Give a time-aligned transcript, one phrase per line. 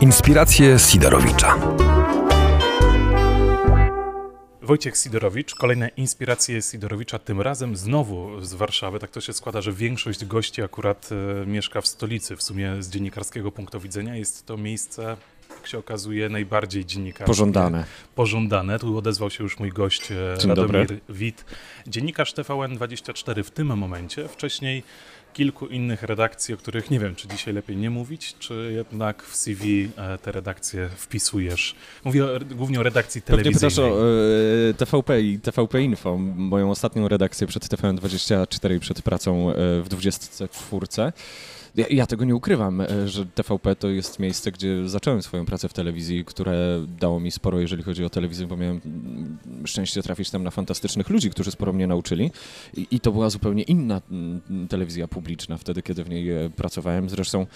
[0.00, 1.58] Inspiracje Sidorowicza.
[4.62, 8.98] Wojciech Sidorowicz, kolejne inspiracje Sidorowicza, tym razem znowu z Warszawy.
[8.98, 11.08] Tak to się składa, że większość gości akurat
[11.42, 12.36] e, mieszka w stolicy.
[12.36, 15.16] W sumie z dziennikarskiego punktu widzenia jest to miejsce,
[15.50, 17.26] jak się okazuje, najbardziej dziennikarskie.
[17.26, 17.84] Pożądane.
[18.14, 18.78] Pożądane.
[18.78, 21.00] Tu odezwał się już mój gość e, Dzień Radomir dobry.
[21.08, 21.44] Wit,
[21.86, 24.28] dziennikarz TVN24 w tym momencie.
[24.28, 24.82] Wcześniej
[25.36, 29.36] kilku innych redakcji, o których nie wiem, czy dzisiaj lepiej nie mówić, czy jednak w
[29.36, 31.74] CV e, te redakcje wpisujesz.
[32.04, 33.70] Mówię o, głównie o redakcji Pewnie telewizyjnej.
[33.70, 39.50] pytasz o e, TVP i TVP Info, moją ostatnią redakcję przed TVN24 i przed pracą
[39.50, 40.86] e, w 24.
[41.76, 45.68] Ja, ja tego nie ukrywam, e, że TVP to jest miejsce, gdzie zacząłem swoją pracę
[45.68, 50.30] w telewizji, które dało mi sporo, jeżeli chodzi o telewizję, bo miałem mm, szczęście trafić
[50.30, 52.30] tam na fantastycznych ludzi, którzy sporo mnie nauczyli.
[52.76, 57.10] I, i to była zupełnie inna mm, telewizja publiczna wtedy, kiedy w niej e, pracowałem.
[57.10, 57.46] Zresztą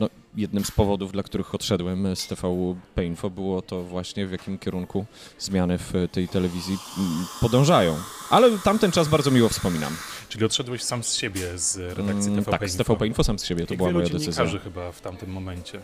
[0.00, 4.58] no, jednym z powodów, dla których odszedłem z TVP Info było to właśnie w jakim
[4.58, 5.04] kierunku
[5.38, 7.96] zmiany w tej telewizji mm, podążają.
[8.30, 9.96] Ale tamten czas bardzo miło wspominam.
[10.28, 12.84] Czyli odszedłeś sam z siebie z redakcji Mm, TVP tak, z Info.
[12.84, 14.20] TVP Info sam z siebie, to Jak była moja decyzja.
[14.32, 15.80] dziennikarzy chyba w tamtym momencie.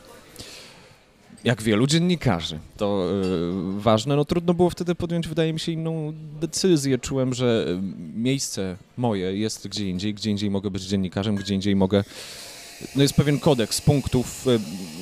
[1.44, 2.58] Jak wielu dziennikarzy.
[2.76, 3.10] To
[3.76, 4.16] y, ważne.
[4.16, 6.98] No trudno było wtedy podjąć, wydaje mi się, inną decyzję.
[6.98, 7.66] Czułem, że
[8.14, 12.04] miejsce moje jest gdzie indziej, gdzie indziej mogę być dziennikarzem, gdzie indziej mogę...
[12.96, 14.60] No jest pewien kodeks punktów, y,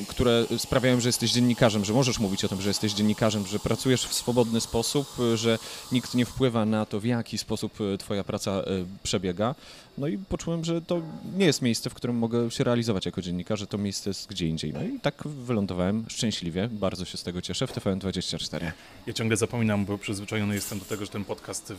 [0.09, 4.07] które sprawiają, że jesteś dziennikarzem, że możesz mówić o tym, że jesteś dziennikarzem, że pracujesz
[4.07, 5.59] w swobodny sposób, y, że
[5.93, 8.63] nikt nie wpływa na to, w jaki sposób y, twoja praca
[9.03, 9.55] przebiega.
[9.99, 11.03] No i poczułem, że to
[11.37, 14.47] nie jest miejsce, w którym mogę się realizować jako dziennikarz, że to miejsce jest gdzie
[14.47, 14.73] indziej.
[14.73, 18.71] No i tak wylądowałem szczęśliwie, bardzo się z tego cieszę, w TVN24.
[19.07, 21.73] Ja ciągle zapominam, bo przyzwyczajony jestem do tego, że ten podcast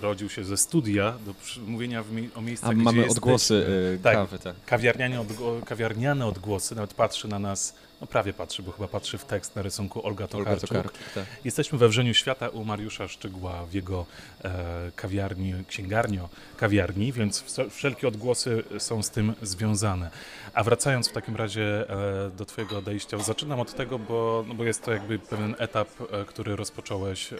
[0.00, 1.34] rodził się ze studia, do
[1.66, 3.10] mówienia w mie- o miejscach, A mamy jesteśmy.
[3.12, 3.54] odgłosy
[3.94, 4.14] y, Tak.
[4.14, 4.56] kawy, tak.
[4.66, 9.24] Kawiarniane, odgło- kawiarniane odgłosy, nawet patrzy na nas, no prawie patrzy, bo chyba patrzy w
[9.24, 10.68] tekst na rysunku Olga Olga Tokarczuk.
[10.68, 11.24] Tokarczuk, tak.
[11.44, 14.06] Jesteśmy we Wrzeniu Świata u Mariusza Szczygła w jego
[14.44, 20.10] e, kawiarni, księgarnio kawiarni, więc wszelkie odgłosy są z tym związane.
[20.54, 24.64] A wracając w takim razie e, do Twojego odejścia, zaczynam od tego, bo, no bo
[24.64, 27.36] jest to jakby pewien etap, e, który rozpocząłeś e,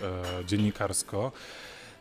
[0.47, 1.33] dziennikarsko.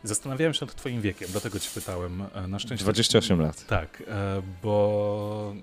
[0.04, 2.22] Zastanawiałem się nad Twoim wiekiem, dlatego Cię pytałem.
[2.34, 3.66] E, na szczęście 28 lat.
[3.66, 5.54] tak, e, bo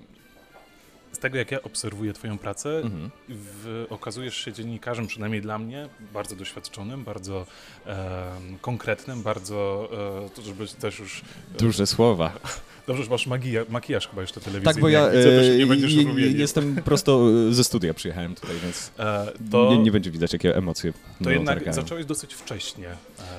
[1.12, 3.10] z tego jak ja obserwuję Twoją pracę, Mhm.
[3.30, 7.46] w, okazujesz się dziennikarzem, przynajmniej dla mnie, bardzo doświadczonym, bardzo
[7.88, 8.32] e,
[8.62, 9.90] konkretnym, bardzo,
[10.26, 11.22] e, to żeby też już...
[11.60, 12.32] Duże słowa.
[12.88, 14.74] Dobrze, że masz magija, makijaż chyba jeszcze telewizyjny.
[14.74, 18.36] Tak, bo ja widzę, się e, nie będziesz je- jestem prosto e, ze studia przyjechałem
[18.36, 20.94] tutaj, więc E, to nie, nie będzie widać, jakie emocje
[21.24, 21.74] to jednak targają.
[21.76, 22.98] zacząłeś dosyć wcześnie e,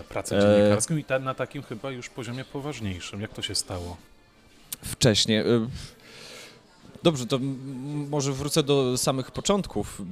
[0.08, 3.20] pracę E, dziennikarską i ta, na takim chyba już poziomie poważniejszym.
[3.20, 3.97] Jak to się stało?
[4.82, 5.42] Wcześniej.
[7.00, 7.38] Y, Dobrze, to
[8.11, 10.03] może wrócę do samych początków.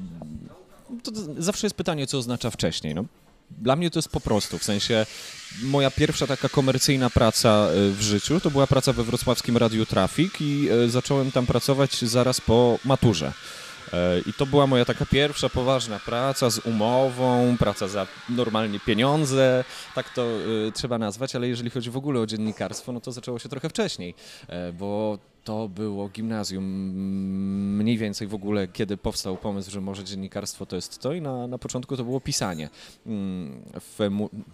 [1.02, 2.94] To zawsze jest pytanie, co oznacza wcześniej.
[2.94, 3.04] No,
[3.50, 5.06] dla mnie to jest po prostu, w sensie
[5.62, 10.40] moja pierwsza taka komercyjna praca y, w życiu to była praca we wrocławskim Radiu Trafik
[10.40, 13.32] i y, zacząłem tam pracować zaraz po maturze.
[13.92, 19.64] E, I to była moja taka pierwsza poważna praca z umową, praca za normalnie pieniądze,
[19.94, 20.22] tak to
[20.68, 23.68] y, trzeba nazwać, ale jeżeli chodzi w ogóle o dziennikarstwo, no to zaczęło się trochę
[23.68, 24.14] wcześniej,
[24.48, 26.64] e, bo to było gimnazjum
[27.78, 31.46] mniej więcej w ogóle, kiedy powstał pomysł, że może dziennikarstwo to jest to i na,
[31.46, 32.68] na początku to było pisanie,
[33.06, 34.08] mm, w,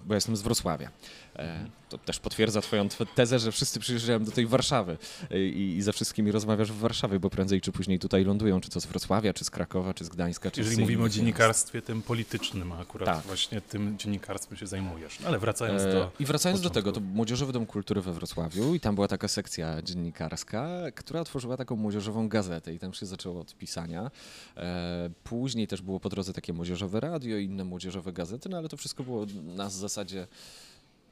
[0.07, 0.91] bo jestem z Wrocławia.
[1.37, 4.99] E, To też potwierdza twoją tw- tezę, że wszyscy przyjeżdżają do tej Warszawy
[5.31, 8.71] e, i, i ze wszystkimi rozmawiasz w Warszawie, bo prędzej czy później tutaj lądują, czy
[8.71, 11.83] to z Wrocławia, czy z Krakowa, czy z Gdańska, czy Jeżeli z mówimy o dziennikarstwie
[11.83, 13.25] tym politycznym, akurat Tak.
[13.27, 15.21] właśnie tym dziennikarstwem się zajmujesz.
[15.21, 16.11] No, ale wracając E, do...
[16.21, 16.93] I wracając do początku.
[16.93, 21.57] tego, to Młodzieżowy Dom Kultury we Wrocławiu i tam była taka sekcja dziennikarska, która tworzyła
[21.57, 24.11] taką młodzieżową gazetę i tam się zaczęło od pisania.
[24.57, 28.69] E, później też było po drodze takie młodzieżowe radio i inne młodzieżowe gazety, no ale
[28.69, 30.27] to wszystko było na zasadzie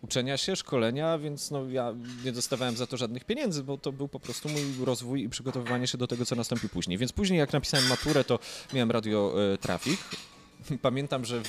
[0.02, 1.94] uczenia się, szkolenia, więc no ja
[2.24, 5.86] nie dostawałem za to żadnych pieniędzy, bo to był po prostu mój rozwój i przygotowywanie
[5.86, 6.98] się do tego, co nastąpi później.
[6.98, 8.38] Więc później jak napisałem maturę, to
[8.72, 10.00] miałem radio e, Trafik.
[10.82, 11.48] Pamiętam, że w,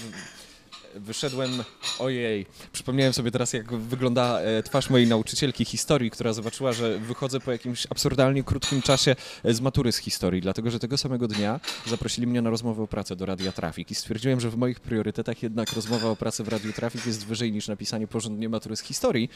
[0.95, 1.63] wyszedłem,
[2.00, 7.40] ojej, przypomniałem sobie teraz, jak wygląda e, twarz mojej nauczycielki historii, która zobaczyła, że wychodzę
[7.40, 11.60] po jakimś absurdalnie krótkim czasie e, z matury z historii, dlatego że tego samego dnia
[11.88, 13.92] zaprosili mnie na rozmowę o pracę do Radia Trafik.
[13.92, 17.51] I stwierdziłem, że w moich priorytetach jednak rozmowa o pracy w Radiu Trafik jest wyżej
[17.51, 19.30] niż napisanie porządnie matury z historii.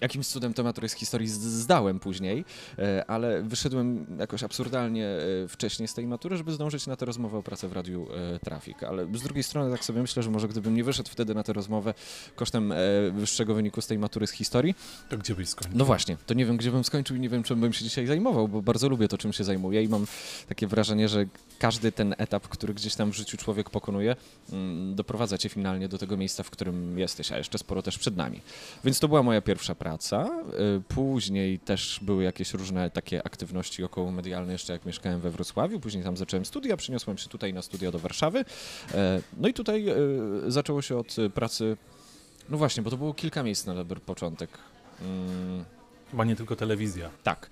[0.00, 2.44] Jakimś cudem tę maturę z historii zdałem później,
[2.78, 7.38] e, ale wyszedłem jakoś absurdalnie e, wcześniej z tej matury, żeby zdążyć na tę rozmowę
[7.38, 8.82] o pracę w Radiu e, Trafik.
[8.82, 11.52] Ale z drugiej strony tak sobie myślę, że może gdybym nie wyszedł wtedy na tę
[11.52, 11.94] rozmowę
[12.36, 12.74] kosztem
[13.12, 14.74] wyższego wyniku z tej matury z historii,
[15.08, 15.78] To gdzie byś skończył?
[15.78, 18.06] no właśnie, to nie wiem, gdzie bym skończył i nie wiem, czym bym się dzisiaj
[18.06, 20.06] zajmował, bo bardzo lubię to, czym się zajmuję i mam
[20.48, 21.26] takie wrażenie, że
[21.58, 24.16] każdy ten etap, który gdzieś tam w życiu człowiek pokonuje,
[24.52, 28.16] mm, doprowadza cię finalnie do tego miejsca, w którym jesteś, a jeszcze sporo też przed
[28.16, 28.40] nami.
[28.84, 29.87] Więc to była moja pierwsza praca.
[29.96, 35.80] Y, Później też były jakieś różne takie aktywności około medialne, jeszcze jak mieszkałem we Wrocławiu.
[35.80, 38.44] Później tam zacząłem studia, przyniosłem się tutaj na studia do Warszawy.
[38.94, 39.94] E, No i tutaj e,
[40.46, 41.76] zaczęło się od pracy,
[42.48, 44.50] no właśnie, bo to było kilka miejsc na dobry początek.
[45.02, 45.64] Mm,
[46.10, 47.10] Chyba nie tylko telewizja.
[47.22, 47.50] tak,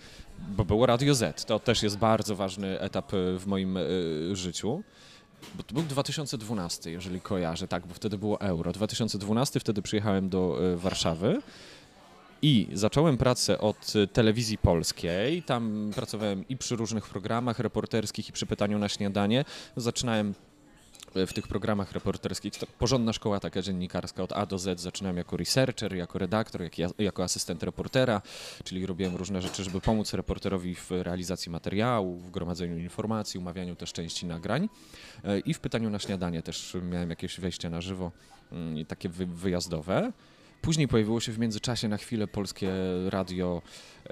[0.49, 1.45] bo było Radio Z.
[1.45, 3.79] To też jest bardzo ważny etap e, w moim
[4.33, 4.83] życiu.
[5.55, 8.73] Bo to był 2012, jeżeli kojarzę, tak, bo wtedy było euro.
[8.73, 11.41] 2012, wtedy przyjechałem do Warszawy
[12.47, 15.43] i zacząłem pracę od e, telewizji polskiej.
[15.43, 19.45] Tam pracowałem i przy różnych programach reporterskich, i przy pytaniu na śniadanie.
[19.77, 20.35] Zaczynałem
[21.17, 24.81] e, w tych programach reporterskich, porządna szkoła taka dziennikarska od A do Z.
[24.81, 28.23] Zaczynałem jako researcher, jako redaktor, jak, ja- jako asystent reportera,
[28.65, 33.93] czyli robiłem różne rzeczy, żeby pomóc reporterowi w realizacji materiału, w gromadzeniu informacji, umawianiu też
[33.93, 34.69] części nagrań
[35.25, 38.13] E, i w pytaniu na śniadanie też miałem jakieś wejście na żywo,
[38.53, 40.13] mm, takie wy, wyjazdowe.
[40.63, 42.71] Później pojawiło się w międzyczasie na chwilę polskie
[43.09, 43.63] radio
[44.05, 44.11] e,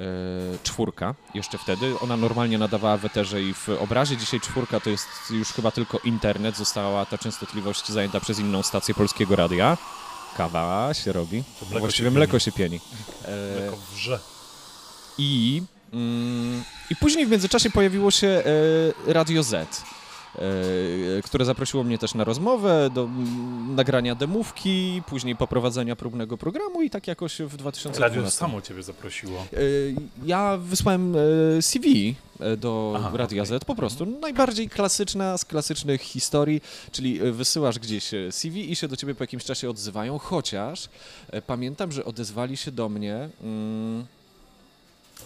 [0.62, 1.98] czwórka, jeszcze wtedy.
[2.00, 4.16] Ona normalnie nadawała w eterze i w obrazie.
[4.16, 6.56] Dzisiaj czwórka to jest już chyba tylko internet.
[6.56, 9.78] Została ta częstotliwość zajęta przez inną stację polskiego radia.
[10.36, 11.44] Kawa się robi.
[11.60, 12.80] To mleko Właściwie się mleko się pieni.
[13.24, 14.20] E, Mleko wrze.
[15.18, 15.62] i,
[15.92, 18.26] mm, I później w międzyczasie pojawiło się
[19.06, 19.82] e, Radio Z,
[21.24, 23.08] które zaprosiło mnie też na rozmowę, do
[23.68, 28.00] nagrania demówki, później poprowadzenia próbnego programu i tak jakoś w 2012.
[28.00, 29.46] Radio samo ciebie zaprosiło.
[29.52, 29.56] E,
[30.26, 33.58] Ja wysłałem e, CV e, do Aha, Radia okej.
[33.60, 36.60] Z, po prostu najbardziej klasyczna z klasycznych historii,
[36.92, 40.88] czyli e, wysyłasz gdzieś e, CV i się do ciebie po jakimś czasie odzywają, chociaż
[41.30, 43.28] e, pamiętam, że odezwali się do mnie.
[43.42, 44.04] Mm,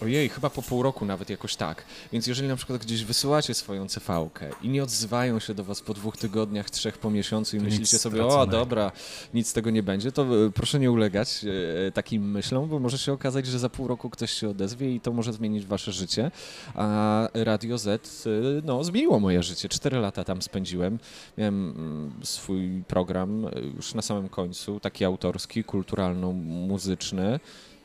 [0.01, 1.83] Ojej, chyba po pół roku nawet jakoś tak.
[2.11, 5.93] Więc jeżeli na przykład gdzieś wysyłacie swoją CV-kę i nie odzywają się do was po
[5.93, 8.57] dwóch tygodniach, trzech po miesiącu i To myślicie sobie, o straconego.
[8.59, 8.91] dobra,
[9.33, 11.45] nic z tego nie będzie, to e, proszę nie ulegać
[11.87, 14.99] e, takim myślom, bo może się okazać, że za pół roku ktoś się odezwie i
[14.99, 16.31] to może zmienić wasze życie.
[16.75, 17.87] A Radio Z,
[18.27, 18.29] e,
[18.65, 19.69] no, zmieniło moje życie.
[19.69, 20.99] Cztery lata tam spędziłem.
[21.37, 27.39] Miałem mm, swój program e, już na samym końcu, taki autorski, kulturalno-muzyczny.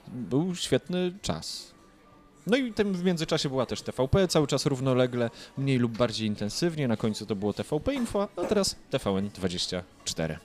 [0.08, 1.73] Był świetny czas.
[2.46, 6.88] No i tym w międzyczasie była też TVP, cały czas równolegle, mniej lub bardziej intensywnie.
[6.88, 10.36] Na końcu to było TVP Info, a teraz TVN24.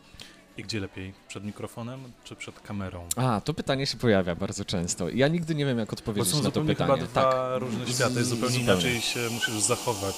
[0.58, 1.14] I gdzie lepiej?
[1.28, 3.08] Przed mikrofonem czy przed kamerą?
[3.16, 5.10] A, to pytanie się pojawia bardzo często.
[5.10, 6.76] Ja nigdy nie wiem, jak odpowiedzieć na to pytanie.
[6.76, 8.60] chyba dwa Tak, różne światy, zupełnie zupełnie.
[8.60, 10.16] inaczej się musisz zachować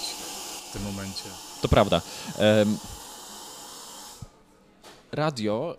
[0.69, 1.24] w tym momencie.
[1.62, 2.01] to prawda.
[2.38, 2.78] Em,
[5.12, 5.78] radio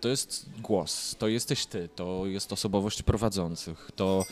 [0.00, 4.24] to jest głos, to jesteś ty, to jest osobowość prowadzących, to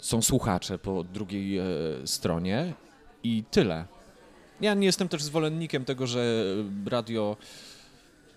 [0.00, 1.64] są słuchacze po drugiej e,
[2.04, 2.72] stronie
[3.22, 3.84] i tyle.
[4.60, 6.44] Ja nie jestem też zwolennikiem tego, że
[6.86, 7.36] radio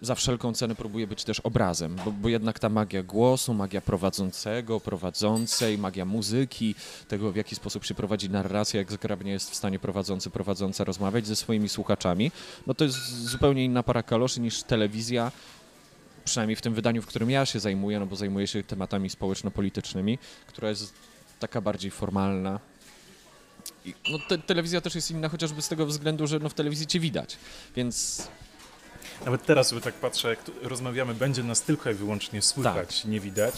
[0.02, 4.80] za wszelką cenę próbuje być też obrazem, bo, bo jednak ta magia głosu, magia prowadzącego,
[4.80, 6.76] prowadzącej, magia muzyki,
[7.08, 11.28] tego w jaki sposób się prowadzi narracja, jak zgrabnie jest w stanie prowadzący, prowadząca rozmawiać
[11.28, 12.32] ze swoimi słuchaczami,
[12.68, 15.32] no to jest zupełnie inna para kaloszy niż telewizja,
[16.26, 20.18] przynajmniej w tym wydaniu, w którym ja się zajmuję, no bo zajmuję się tematami społeczno-politycznymi,
[20.48, 20.94] która jest
[21.44, 22.60] taka bardziej formalna.
[23.86, 26.88] I, no, te, telewizja też jest inna, chociażby z tego względu, że no, w telewizji
[26.88, 27.38] cię widać,
[27.76, 28.28] więc
[29.26, 33.54] Nawet teraz sobie tak patrzę, jak rozmawiamy, będzie nas tylko i wyłącznie słychać, nie widać.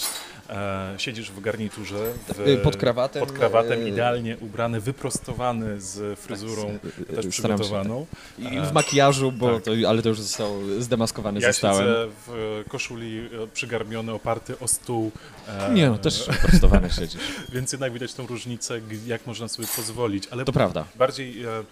[0.49, 6.19] E, siedzisz w garniturze, w, Y, pod krawatem, pod krawatem e, idealnie ubrany, wyprostowany z
[6.19, 8.05] fryzurą Tak, też staram się, przygotowaną.
[8.39, 9.63] I w makijażu, bo Tak.
[9.63, 11.87] to, ale to już zostało zdemaskowane Ja zostałem.
[12.27, 15.11] w koszuli e, przygarbiony, oparty o stół.
[15.47, 17.21] e, Nie no, też prostowane siedzisz.
[17.53, 20.27] Więc jednak widać tą różnicę, jak można sobie pozwolić.
[20.31, 20.85] Ale To prawda.
[20.95, 21.43] bardziej.
[21.43, 21.63] E,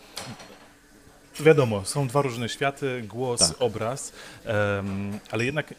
[1.40, 3.50] wiadomo, są dwa różne światy, głos, Tak.
[3.60, 4.12] obraz,
[4.46, 5.74] em, ale jednak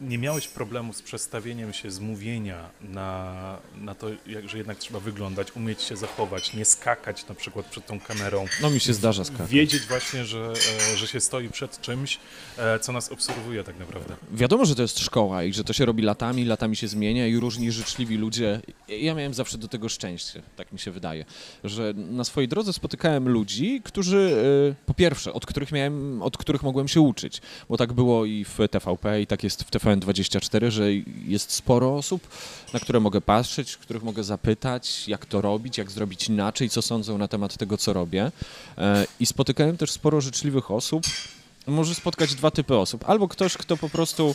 [0.00, 5.00] nie miałeś problemu z przestawieniem się z mówienia na, na to, jak, że jednak trzeba
[5.00, 8.46] wyglądać, umieć się zachować, nie skakać na przykład przed tą kamerą.
[8.62, 9.50] No mi się zdarza skakać.
[9.50, 10.52] Wiedzieć właśnie, że,
[10.92, 12.18] e, że się stoi przed czymś,
[12.58, 14.16] e, co nas obserwuje tak naprawdę.
[14.32, 17.36] Wiadomo, że to jest szkoła i że to się robi latami, latami się zmienia i
[17.36, 18.60] różni życzliwi ludzie.
[18.88, 21.24] Ja miałem zawsze do tego szczęście, tak mi się wydaje,
[21.64, 24.36] że na swojej drodze spotykałem ludzi, którzy
[24.70, 28.44] e, po pierwsze, od których miałem, od których mogłem się uczyć, bo tak było i
[28.44, 30.92] w TVP i tak jest w TVN TVN24, że
[31.26, 32.28] jest sporo osób,
[32.72, 37.18] na które mogę patrzeć, których mogę zapytać, jak to robić, jak zrobić inaczej, co sądzą
[37.18, 38.32] na temat tego, co robię.
[38.78, 41.04] E, I spotykałem też sporo życzliwych osób.
[41.66, 43.04] Może spotkać dwa typy osób.
[43.08, 44.34] Albo ktoś, kto po prostu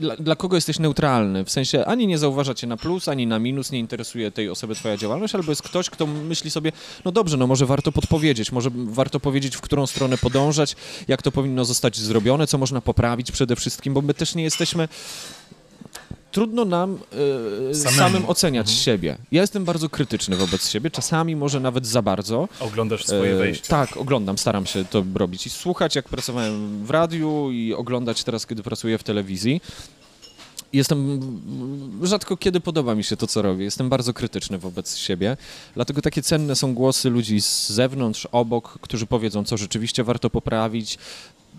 [0.00, 3.38] dla, dla, kogo jesteś neutralny, w sensie ani nie zauważa cię na plus, ani na
[3.38, 6.72] minus, nie interesuje tej osoby twoja działalność, albo jest ktoś, kto myśli sobie,
[7.04, 10.76] no dobrze, no może warto podpowiedzieć, może warto powiedzieć, w którą stronę podążać,
[11.08, 14.88] jak to powinno zostać zrobione, co można poprawić przede wszystkim, bo my też nie jesteśmy
[16.34, 16.98] trudno nam
[17.70, 18.84] y, samym oceniać mhm.
[18.84, 19.16] siebie.
[19.32, 22.48] Ja jestem bardzo krytyczny wobec siebie, czasami może nawet za bardzo.
[22.60, 23.68] Oglądasz swoje wejście.
[23.68, 28.46] tak, oglądam, staram się to robić i słuchać, jak pracowałem w radiu i oglądać teraz,
[28.46, 29.60] kiedy pracuję w telewizji.
[30.72, 31.20] Jestem
[32.02, 33.64] rzadko kiedy podoba mi się to, co robię.
[33.64, 35.36] Jestem bardzo krytyczny wobec siebie.
[35.74, 40.98] Dlatego takie cenne są głosy ludzi z zewnątrz, obok, którzy powiedzą, co rzeczywiście warto poprawić,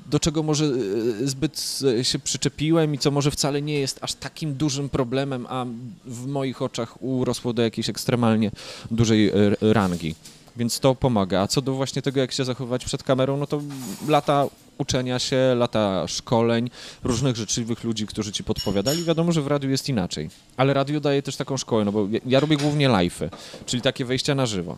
[0.05, 4.53] do czego może e, zbyt się przyczepiłem i co może wcale nie jest aż takim
[4.53, 5.65] dużym problemem, a
[6.05, 8.51] w moich oczach urosło do jakiejś ekstremalnie
[8.91, 10.15] dużej e, rangi.
[10.57, 11.41] Więc to pomaga.
[11.41, 13.61] A co do właśnie tego, jak się zachowywać przed kamerą, no to
[14.07, 14.47] lata
[14.77, 16.69] uczenia się, lata szkoleń,
[17.03, 19.03] różnych życzliwych ludzi, którzy ci podpowiadali.
[19.03, 20.29] Wiadomo, że w radiu jest inaczej.
[20.57, 23.29] Ale radio daje też taką szkołę, no bo ja robię głównie live'y,
[23.65, 24.77] czyli takie wejścia na żywo,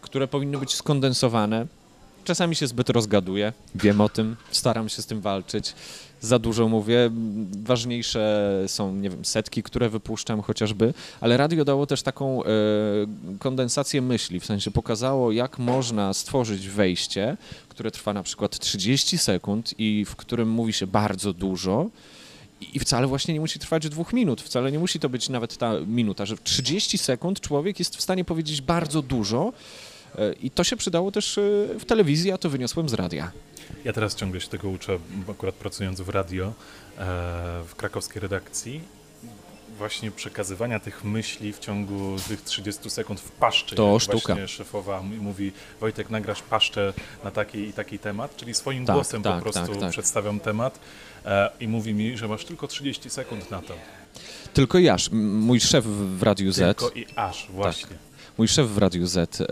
[0.00, 1.66] które powinny być skondensowane,
[2.26, 5.74] Czasami się zbyt rozgaduję, wiem o tym, staram się z tym walczyć.
[6.20, 7.10] Za dużo mówię,
[7.62, 12.46] ważniejsze są, nie wiem, setki, które wypuszczam chociażby, ale radio dało też taką e,
[13.38, 17.36] kondensację myśli, w sensie pokazało, jak można stworzyć wejście,
[17.68, 21.90] które trwa na przykład 30 sekund i w którym mówi się bardzo dużo,
[22.60, 25.72] i wcale właśnie nie musi trwać dwóch minut, wcale nie musi to być nawet ta
[25.86, 29.52] minuta, że w 30 sekund człowiek jest w stanie powiedzieć bardzo dużo,
[30.42, 31.42] I to się przydało też e,
[31.78, 33.32] w telewizji, a to wyniosłem z radia.
[33.84, 34.98] Ja teraz ciągle się tego uczę,
[35.30, 36.52] akurat pracując w radio, e,
[37.66, 38.80] w krakowskiej redakcji
[39.78, 43.76] właśnie przekazywania tych myśli w ciągu tych 30 sekund w paszczy.
[43.76, 44.34] To sztuka.
[44.34, 46.92] Właśnie szefowa mówi, Wojtek, nagrasz paszczę
[47.24, 49.90] na taki i taki temat, czyli swoim tak, głosem tak, po prostu tak, tak.
[49.90, 50.80] przedstawiam temat
[51.60, 53.74] i mówi mi, że masz tylko 30 sekund na to.
[54.54, 55.10] Tylko i aż.
[55.12, 56.78] Mój szef w Radiu Z...
[56.78, 57.88] Tylko i aż, właśnie.
[57.88, 57.98] Tak.
[58.38, 59.42] Mój szef w Radiu Z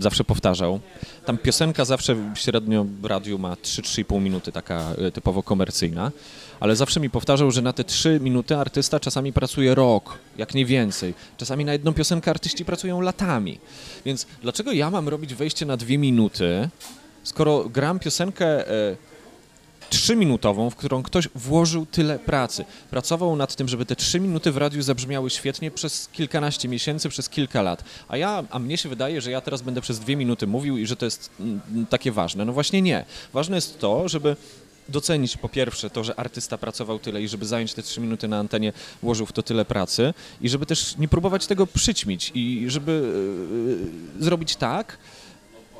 [0.00, 0.80] zawsze powtarzał.
[1.26, 6.12] Tam piosenka zawsze średnio w radiu ma 3-3,5 minuty, taka e, typowo komercyjna,
[6.60, 10.66] ale zawsze mi powtarzał, że na te 3 minuty artysta czasami pracuje rok, jak nie
[10.66, 11.14] więcej.
[11.36, 13.58] Czasami na jedną piosenkę artyści pracują latami.
[14.04, 16.68] Więc dlaczego ja mam robić wejście na 2 minuty,
[17.22, 18.96] skoro gram piosenkę e,
[19.90, 22.64] trzyminutową, w którą ktoś włożył tyle pracy.
[22.90, 27.28] Pracował nad tym, żeby te trzy minuty w radiu zabrzmiały świetnie przez kilkanaście miesięcy, przez
[27.28, 27.84] kilka lat.
[28.08, 30.86] A ja, a mnie się wydaje, że ja teraz będę przez dwie minuty mówił i
[30.86, 32.44] że to jest mm, takie ważne.
[32.44, 33.04] No właśnie nie.
[33.32, 34.36] Ważne jest to, żeby
[34.88, 38.38] docenić po pierwsze to, że artysta pracował tyle i żeby zająć te trzy minuty na
[38.38, 42.92] antenie, włożył w to tyle pracy i żeby też nie próbować tego przyćmić i żeby
[44.18, 44.98] yy, zrobić tak,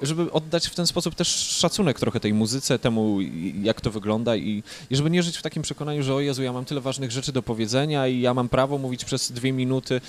[0.02, 3.18] żeby oddać w ten sposób też szacunek trochę tej muzyce, temu
[3.62, 6.52] jak to wygląda i, i żeby nie żyć w takim przekonaniu, że o Jezu, ja
[6.52, 10.00] mam tyle ważnych rzeczy do powiedzenia i ja mam prawo mówić przez dwie minuty.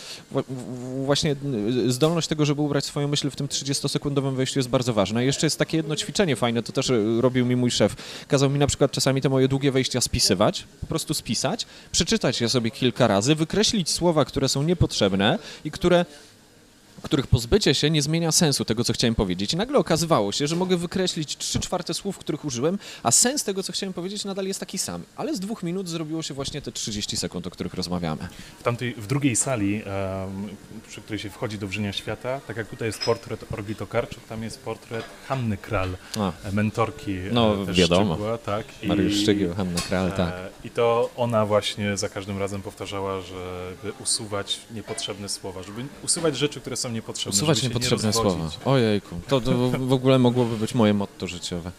[1.06, 1.36] Właśnie
[1.88, 5.22] zdolność tego, żeby ubrać swoją myśl w tym 30-sekundowym wejściu jest bardzo ważna.
[5.22, 7.96] Jeszcze jest takie jedno ćwiczenie fajne, to też e, robił mi mój szef.
[8.28, 12.50] Kazał mi na przykład czasami te moje długie wejścia spisywać, po prostu spisać, przeczytać je
[12.50, 16.06] sobie kilka razy, wykreślić słowa, które są niepotrzebne i które
[17.02, 19.54] których pozbycie się nie zmienia sensu tego, co chciałem powiedzieć.
[19.54, 23.64] I nagle okazywało się, że mogę wykreślić trzy czwarte słów, których użyłem, a sens tego,
[23.64, 25.04] co chciałem powiedzieć, nadal jest taki sam.
[25.16, 28.28] Ale z dwóch minut zrobiło się właśnie te 30 sekund, o których rozmawiamy.
[28.60, 29.84] W tamtej, w drugiej sali,
[30.88, 34.44] przy której się wchodzi do Wrzynia Świata, tak jak tutaj jest portret Orgi Tokarczuk, tam
[34.44, 36.32] jest portret Hanny Kral, a.
[36.52, 38.14] mentorki No, też wiadomo.
[38.14, 38.66] Szczygła, tak.
[38.84, 40.34] I, Mariusz Szczygieł, Hanna Kral, tak.
[40.34, 46.38] E, I to ona właśnie za każdym razem powtarzała, żeby usuwać niepotrzebne słowa, żeby usuwać
[46.38, 47.38] rzeczy, które są niepotrzebne.
[47.38, 48.50] Usuwać niepotrzebne nie słowa.
[48.66, 51.72] Ojejku, to, to w ogóle mogłoby być moje motto życiowe.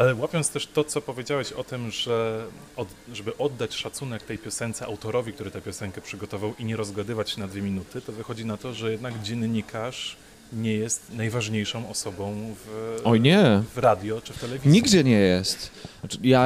[0.00, 2.46] Ale łapiąc też to, co powiedziałeś o tym, że
[2.76, 7.40] od, żeby oddać szacunek tej piosence autorowi, który tę piosenkę przygotował i nie rozgadywać się
[7.40, 10.16] na dwie minuty, to wychodzi na to, że jednak dziennikarz
[10.52, 13.62] nie jest najważniejszą osobą w, Oj nie.
[13.74, 14.70] w radio czy w telewizji.
[14.70, 15.70] Nigdzie nie jest.
[16.00, 16.44] Znaczy, ja,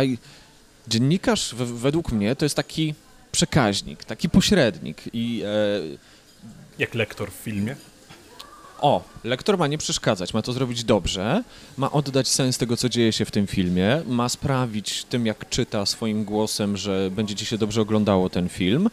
[0.88, 2.94] dziennikarz w, według mnie to jest taki
[3.32, 5.42] przekaźnik, taki pośrednik i...
[5.44, 5.50] E,
[6.78, 7.76] jak lektor w filmie?
[8.80, 11.44] O, lektor ma nie przeszkadzać, ma to zrobić dobrze,
[11.76, 15.86] ma oddać sens tego, co dzieje się w tym filmie, ma sprawić tym, jak czyta
[15.86, 18.90] swoim głosem, że będzie ci się dobrze oglądało ten film,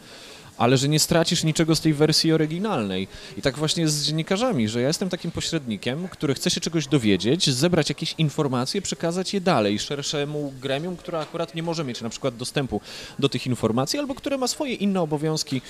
[0.58, 3.08] ale że nie stracisz niczego z tej wersji oryginalnej.
[3.36, 6.86] I tak właśnie jest z dziennikarzami, że ja jestem takim pośrednikiem, który chce się czegoś
[6.86, 12.08] dowiedzieć, zebrać jakieś informacje, przekazać je dalej szerszemu gremium, które akurat nie może mieć na
[12.08, 12.80] przykład dostępu
[13.18, 15.60] do tych informacji, albo które ma swoje inne obowiązki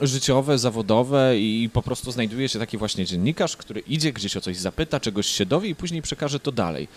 [0.00, 4.56] życiowe, zawodowe i po prostu znajduje się taki właśnie dziennikarz, który idzie gdzieś o coś
[4.56, 6.88] zapyta, czegoś się dowie i później przekaże to dalej.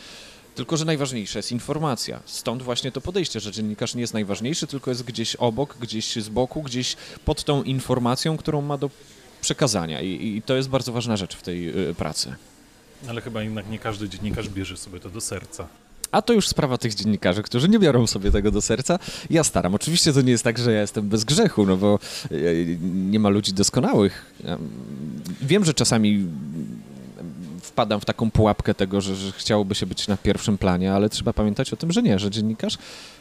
[0.56, 2.20] Tylko, że najważniejsza jest informacja.
[2.26, 6.30] Stąd właśnie to podejście, że dziennikarz nie jest najważniejszy, tylko jest gdzieś obok, gdzieś z
[6.30, 6.96] boku, gdzieś
[7.26, 8.90] pod tą informacją, którą ma do
[9.42, 10.02] przekazania.
[10.02, 12.36] I, i to jest bardzo ważna rzecz w tej y, pracy.
[13.10, 15.68] Ale chyba jednak nie każdy dziennikarz bierze sobie to do serca.
[16.12, 19.00] A to już sprawa tych dziennikarzy, którzy nie biorą sobie tego do serca.
[19.30, 19.76] Ja staram.
[19.76, 22.00] Oczywiście to nie jest tak, że ja jestem bez grzechu, no bo
[22.32, 24.34] y, nie ma ludzi doskonałych.
[25.42, 26.28] Wiem, że czasami
[27.66, 31.34] wpadam w taką pułapkę tego, że, że chciałoby się być na pierwszym planie, ale trzeba
[31.34, 32.78] pamiętać o tym, że nie, że dziennikarz,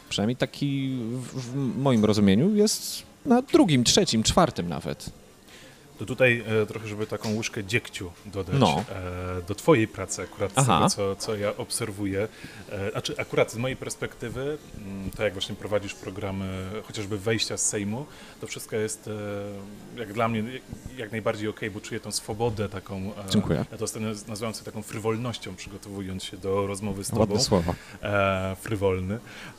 [0.09, 5.11] przynajmniej taki w, w moim rozumieniu, jest na drugim, trzecim, czwartym nawet.
[5.99, 8.85] To tutaj e, trochę, żeby taką łyżkę dziegciu dodać no.
[8.89, 12.29] e, do twojej pracy akurat tego, co, co ja obserwuję.
[12.71, 17.57] E, znaczy akurat z mojej perspektywy, m, mm, to jak właśnie prowadzisz programy chociażby wejścia
[17.57, 18.07] z Sejmu,
[18.41, 19.09] to wszystko jest
[19.97, 20.63] e, jak dla mnie jak,
[20.99, 22.97] jak najbardziej okej, okay, bo czuję tą swobodę taką.
[22.97, 23.65] E, Dziękuję.
[23.73, 23.87] Ja to
[24.29, 27.21] nazywam sobie taką frywolnością, przygotowując się do rozmowy z tobą.
[27.21, 27.75] Ładne słowo.
[28.03, 29.19] E, frywolny,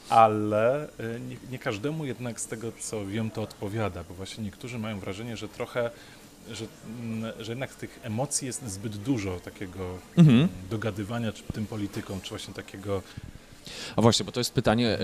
[0.09, 0.87] ale
[1.27, 5.37] nie, nie każdemu jednak z tego, co wiem, to odpowiada, bo właśnie niektórzy mają wrażenie,
[5.37, 5.91] że trochę
[6.51, 6.65] że,
[7.01, 10.47] mm, że jednak tych emocji jest zbyt dużo, takiego mhm.
[10.69, 13.01] dogadywania czy tym politykom, czy właśnie takiego
[13.95, 14.99] a właśnie, bo to jest pytanie, e,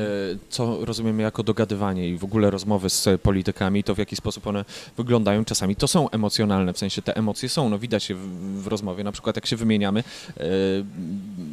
[0.50, 4.66] co rozumiemy jako dogadywanie i w ogóle rozmowy z politykami, to w jaki sposób one
[4.98, 5.76] wyglądają czasami.
[5.76, 9.12] To są emocjonalne, w sensie te emocje są, no widać się w, w rozmowie, na
[9.12, 10.04] przykład jak się wymieniamy
[10.38, 10.44] e,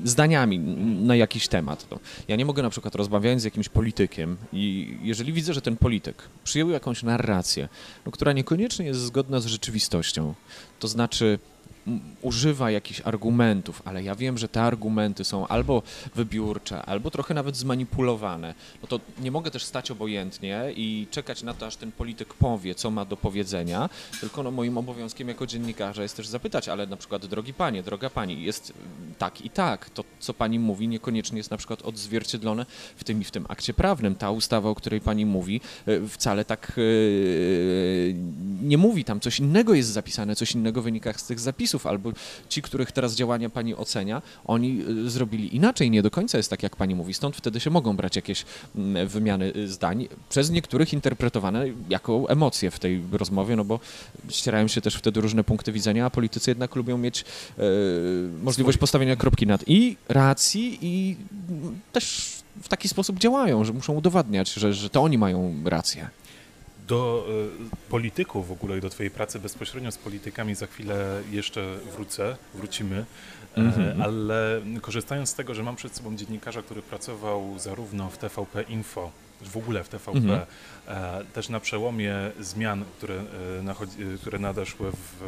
[0.05, 0.59] zdaniami
[0.99, 1.87] na jakiś temat.
[1.91, 1.99] No.
[2.29, 6.23] Ja nie mogę na przykład rozmawiać z jakimś politykiem i jeżeli widzę, że ten polityk
[6.45, 7.69] przyjął jakąś narrację,
[8.07, 10.35] no, która niekoniecznie jest zgodna z rzeczywistością,
[10.79, 11.39] to znaczy
[12.23, 15.83] używa jakichś argumentów, ale ja wiem, że te argumenty są albo
[16.15, 21.55] wybiórcze, albo trochę nawet zmanipulowane, no to nie mogę też stać obojętnie i czekać na
[21.55, 23.89] to, aż ten polityk powie, co ma do powiedzenia,
[24.21, 28.11] tylko no moim obowiązkiem jako dziennikarza jest też zapytać, ale na przykład, drogi panie, droga
[28.11, 28.73] pani, jest
[29.19, 32.67] tak i tak, to co pani mówi niekoniecznie jest na przykład odzwierciedlone
[32.97, 34.15] w tym i w tym akcie prawnym.
[34.15, 38.15] Ta ustawa, o której pani mówi, e, wcale tak yy,
[38.63, 42.13] nie mówi, tam coś innego jest zapisane, coś innego wynika z tych zapisów, albo
[42.49, 46.63] ci, których teraz działania pani ocenia, oni y, zrobili inaczej, nie do końca jest tak,
[46.63, 47.15] jak pani mówi.
[47.15, 48.45] Stąd wtedy się mogą brać jakieś
[48.77, 53.81] mm, wymiany y, zdań, przez niektórych interpretowane jako emocje w tej rozmowie, no bo
[54.29, 57.25] ścierają się też wtedy różne punkty widzenia, a politycy jednak lubią mieć
[57.59, 57.63] e,
[58.43, 61.17] możliwość postawienia kropki nad i racji, i
[61.49, 66.11] mm, też w taki sposób działają, że muszą udowadniać, że, że to oni mają rację
[66.89, 67.27] do
[67.87, 72.37] y, polityków w ogóle i do Twojej pracy bezpośrednio z politykami za chwilę jeszcze wrócę,
[72.55, 73.05] wrócimy,
[73.57, 74.03] mm -hmm.
[74.03, 79.11] ale korzystając z tego, że mam przed sobą dziennikarza, który pracował zarówno w TVP Info,
[79.43, 80.45] w ogóle w TVP, mm -hmm.
[80.89, 83.25] e, też na przełomie zmian, które,
[83.59, 85.25] e, nachodzi, które nadeszły w,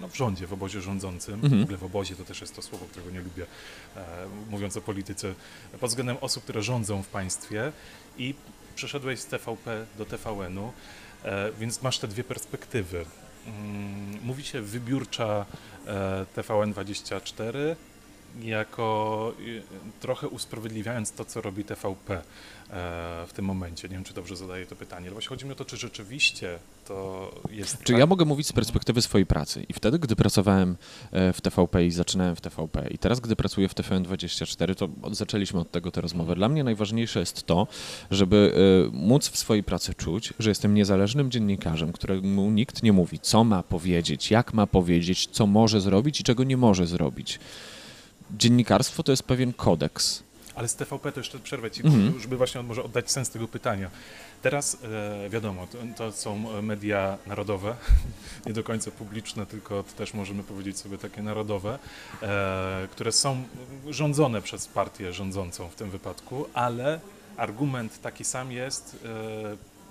[0.00, 1.60] no, w rządzie, w obozie rządzącym, mm -hmm.
[1.60, 3.46] w ogóle w obozie to też jest to słowo, którego nie lubię,
[3.96, 4.00] e,
[4.50, 5.34] mówiąc o polityce,
[5.80, 7.72] pod względem osób, które rządzą w państwie
[8.18, 8.34] i
[8.74, 10.72] przeszedłeś z TVP do TVN-u,
[11.24, 13.04] e, więc masz te dwie perspektywy.
[13.46, 15.46] Mm, mówi się wybiórcza
[15.86, 17.76] e, TVN24
[18.42, 22.22] jako e, trochę usprawiedliwiając to, co robi TVP
[23.26, 23.88] w tym momencie.
[23.88, 26.58] Nie wiem, czy dobrze zadaję to pytanie, ale właśnie chodzi mi o to, czy rzeczywiście
[26.84, 27.78] to jest.
[27.82, 27.98] Czy tak?
[27.98, 29.66] ja mogę mówić z perspektywy swojej pracy?
[29.68, 30.76] I wtedy, gdy pracowałem
[31.12, 35.60] e, w TVP i zaczynałem w TVP, i teraz, gdy pracuję w TVN24, to zaczęliśmy
[35.60, 36.34] od tego tę rozmowę.
[36.34, 37.66] Dla mnie najważniejsze jest to,
[38.10, 38.54] żeby
[38.92, 43.44] e, móc w swojej pracy czuć, że jestem niezależnym dziennikarzem, któremu nikt nie mówi, co
[43.44, 47.40] ma powiedzieć, jak ma powiedzieć, co może zrobić i czego nie może zrobić.
[48.30, 50.22] Dziennikarstwo to jest pewien kodeks.
[50.54, 52.20] Ale z TVP to jeszcze przerwę ci, -hmm.
[52.20, 53.90] żeby właśnie może oddać sens tego pytania.
[54.42, 54.76] Teraz
[55.24, 57.76] e, wiadomo, to, to, są media narodowe,
[58.46, 61.78] nie do końca publiczne, tylko też możemy powiedzieć sobie takie narodowe,
[62.22, 63.42] e, które są
[63.90, 67.00] rządzone przez partię rządzącą w tym wypadku, ale
[67.36, 68.96] argument taki sam jest,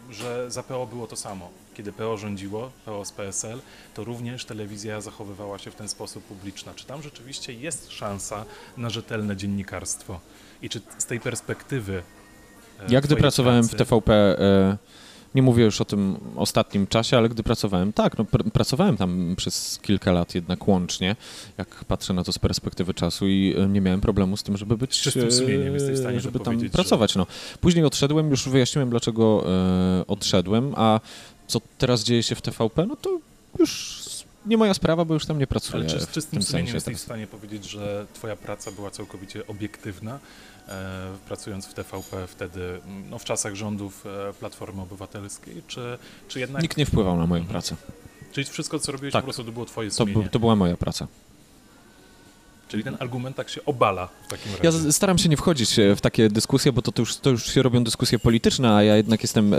[0.09, 1.49] e, że za PO było to samo.
[1.73, 3.59] Kiedy PO rządziło, PO z PSL,
[3.93, 6.73] to również telewizja zachowywała się w ten sposób publiczna.
[6.75, 8.45] Czy tam rzeczywiście jest szansa
[8.77, 10.19] na rzetelne dziennikarstwo?
[10.61, 12.03] I czy z tej perspektywy
[12.89, 13.75] ja gdy pracowałem pracy.
[13.75, 14.77] w TVP, e,
[15.35, 19.33] nie mówię już o tym ostatnim czasie, ale gdy pracowałem, tak, no, pr pracowałem tam
[19.37, 21.15] przez kilka lat jednak łącznie,
[21.57, 24.77] jak patrzę na to z perspektywy czasu i e, nie miałem problemu z tym, żeby
[24.77, 27.15] być, czystym sumieniem jesteś w stanie żeby tam pracować.
[27.15, 27.27] No.
[27.61, 30.99] Później odszedłem, już wyjaśniłem, dlaczego e, odszedłem, a
[31.53, 33.19] co teraz dzieje się w TVP, no to
[33.59, 34.03] już
[34.45, 35.83] nie moja sprawa, bo już tam nie pracuję.
[35.83, 38.71] Ale czy z w czystym tym sumieniem sensie jesteś w stanie powiedzieć, że twoja praca
[38.71, 40.19] była całkowicie obiektywna,
[40.67, 40.71] e,
[41.27, 46.61] pracując w TVP wtedy, mm, no, w czasach rządów e, Platformy Obywatelskiej, czy, czy jednak,
[46.61, 47.49] Nikt nie wpływał na moją Mhm.
[47.53, 47.75] pracę.
[48.31, 49.21] czyli wszystko, co robiłeś, Tak.
[49.21, 51.07] po prostu to było twoje To, sumienie, bu- to była moja praca.
[52.73, 54.85] Czyli ten argument tak się obala w takim razie.
[54.85, 57.53] Ja staram się nie wchodzić e, w takie dyskusje, bo to, to, już, to już
[57.53, 59.57] się robią dyskusje polityczne, a ja jednak jestem e,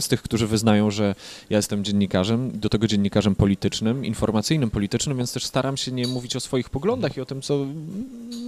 [0.00, 1.14] z tych, którzy wyznają, że
[1.50, 6.36] ja jestem dziennikarzem, do tego dziennikarzem politycznym, informacyjnym, politycznym, więc też staram się nie mówić
[6.36, 7.66] o swoich poglądach i o tym, co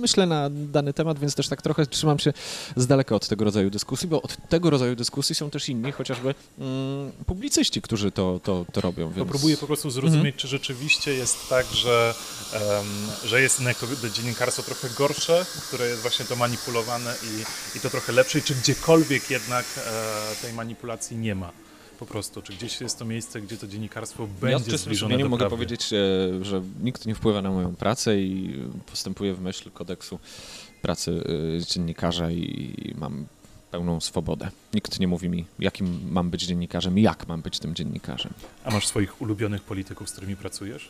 [0.00, 2.32] myślę na dany temat, więc też tak trochę trzymam się
[2.76, 6.34] z daleka od tego rodzaju dyskusji, bo od tego rodzaju dyskusji są też inni, chociażby
[6.58, 9.08] mm, publicyści, którzy to, to, to robią.
[9.08, 9.28] To Więc...
[9.28, 10.34] próbuję po prostu zrozumieć, Mhm.
[10.36, 12.14] czy rzeczywiście jest tak, że,
[12.52, 12.86] em,
[13.24, 18.12] że jest to dziennikarstwo trochę gorsze, które jest właśnie to manipulowane i, i to trochę
[18.12, 21.52] lepsze, i czy gdziekolwiek jednak e, tej manipulacji nie ma.
[21.98, 25.28] Po prostu, czy gdzieś jest to miejsce, gdzie to dziennikarstwo Ja będzie czystym zbliżone do
[25.28, 25.96] mogę powiedzieć, e,
[26.44, 30.18] że nikt nie wpływa na moją pracę i postępuję w myśl kodeksu
[30.82, 31.24] pracy
[31.58, 33.26] e, dziennikarza i mam
[33.70, 34.50] pełną swobodę.
[34.74, 38.32] Nikt nie mówi mi, jakim mam być dziennikarzem i jak mam być tym dziennikarzem.
[38.64, 40.88] A masz swoich ulubionych polityków, z którymi pracujesz?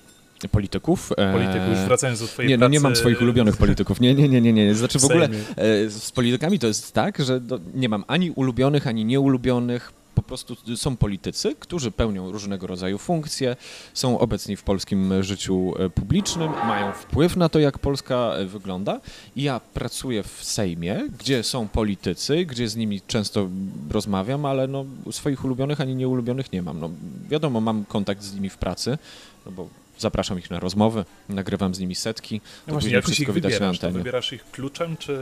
[0.51, 1.12] Polityków?
[1.16, 2.72] e, Polityków, już wracając do twojej Nie, no pracy...
[2.72, 4.01] nie mam swoich ulubionych polityków.
[4.01, 4.75] Nie, nie, nie, nie, nie.
[4.75, 7.40] Znaczy w ogóle e, z politykami to jest tak, że
[7.75, 9.92] nie mam ani ulubionych, ani nieulubionych.
[10.14, 13.57] Po prostu są politycy, którzy pełnią różnego rodzaju funkcje,
[13.94, 19.01] są obecni w polskim życiu e, publicznym, mają wpływ na to, jak Polska wygląda.
[19.37, 23.49] I ja pracuję w Sejmie, gdzie są politycy, gdzie z nimi często
[23.90, 26.81] rozmawiam, ale no, swoich ulubionych ani nieulubionych nie mam.
[26.81, 26.90] No,
[27.29, 28.99] wiadomo, mam kontakt z nimi w pracy,
[29.46, 32.35] no bo zapraszam ich na rozmowy, nagrywam z nimi setki.
[32.44, 33.78] No To właśnie, jak ich wszystko widać na wybierasz?
[33.78, 34.02] To antenie.
[34.04, 35.18] wybierasz ich kluczem, czy...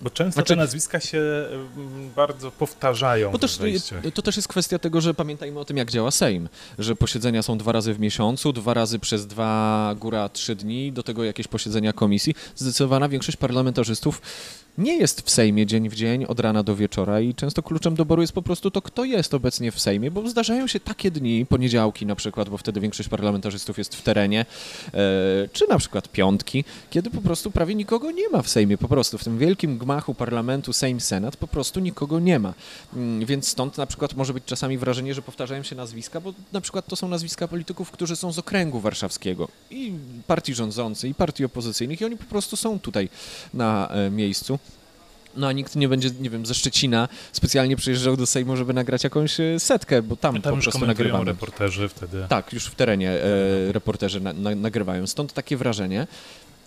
[0.00, 4.02] Bo często Znaczy- te nazwiska się mm, bardzo powtarzają Bo też, wejściach.
[4.14, 6.48] to też jest kwestia tego, że pamiętajmy o tym, jak działa Sejm.
[6.78, 11.02] Że posiedzenia są dwa razy w miesiącu, dwa razy przez dwa, góra trzy dni, do
[11.02, 12.34] tego jakieś posiedzenia komisji.
[12.56, 14.22] Zdecydowana większość parlamentarzystów
[14.78, 18.22] nie jest w Sejmie dzień w dzień, od rana do wieczora i często kluczem doboru
[18.22, 22.06] jest po prostu to, kto jest obecnie w Sejmie, bo zdarzają się takie dni, poniedziałki
[22.06, 24.44] na przykład, bo wtedy większość parlamentarzystów jest w terenie, e,
[25.52, 29.18] czy na przykład piątki, kiedy po prostu prawie nikogo nie ma w Sejmie, po prostu
[29.18, 32.54] w tym wielkim gmachu parlamentu Sejm-Senat po prostu nikogo nie ma.
[32.94, 36.60] Mm, Więc stąd na przykład może być czasami wrażenie, że powtarzają się nazwiska, bo na
[36.60, 39.92] przykład to są nazwiska polityków, którzy są z okręgu warszawskiego i
[40.26, 43.08] partii rządzącej, i partii opozycyjnych i oni po prostu są tutaj
[43.54, 44.58] na e, miejscu.
[45.36, 49.04] No a nikt nie będzie, nie wiem, ze Szczecina specjalnie przyjeżdżał do Sejmu, żeby nagrać
[49.04, 51.24] jakąś e, setkę, bo tam, Tam po prostu nagrywamy.
[51.24, 52.26] reporterzy wtedy.
[52.28, 55.06] Tak, już w terenie e, reporterzy na, na, nagrywają.
[55.06, 56.06] Stąd takie wrażenie.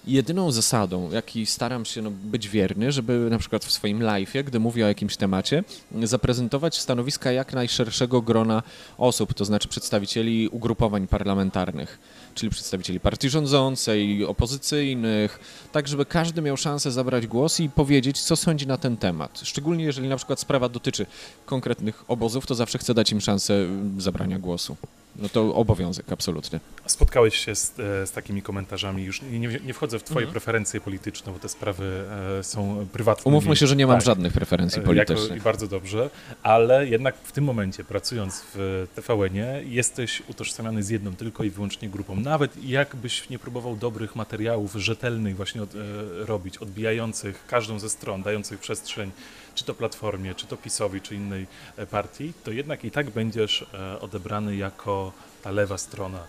[0.07, 4.59] Jedyną zasadą, jakiej staram się no, być wierny, żeby na przykład w swoim live'ie, gdy
[4.59, 5.63] mówię o jakimś temacie,
[6.03, 8.63] zaprezentować stanowiska jak najszerszego grona
[8.97, 11.99] osób, to znaczy przedstawicieli ugrupowań parlamentarnych,
[12.35, 15.39] czyli przedstawicieli partii rządzącej, opozycyjnych,
[15.71, 19.41] tak żeby każdy miał szansę zabrać głos i powiedzieć, co sądzi na ten temat.
[19.43, 21.05] Szczególnie jeżeli na przykład sprawa dotyczy
[21.45, 23.67] konkretnych obozów, to zawsze chcę dać im szansę
[23.97, 24.77] zabrania głosu.
[25.15, 26.59] No to obowiązek, absolutnie.
[26.85, 30.31] Spotkałeś się z, e, z takimi komentarzami, już nie, nie, nie wchodzę w twoje Mhm.
[30.31, 32.05] preferencje polityczne, bo te sprawy
[32.39, 33.23] e, są prywatne.
[33.29, 35.41] Umówmy się, że nie mam tak, żadnych preferencji e, Jako, politycznych.
[35.41, 36.09] I bardzo dobrze,
[36.43, 41.89] ale jednak w tym momencie, pracując w TVN-ie, jesteś utożsamiany z jedną tylko i wyłącznie
[41.89, 42.15] grupą.
[42.15, 45.77] Nawet jakbyś nie próbował dobrych materiałów, rzetelnych właśnie od, e,
[46.25, 49.11] robić, odbijających każdą ze stron, dających przestrzeń
[49.55, 51.47] czy to Platformie, czy to PiSowi, czy innej
[51.91, 55.04] partii, to jednak i tak będziesz e, odebrany jako
[55.43, 56.19] ta lewa strona.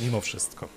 [0.00, 0.68] Mimo wszystko.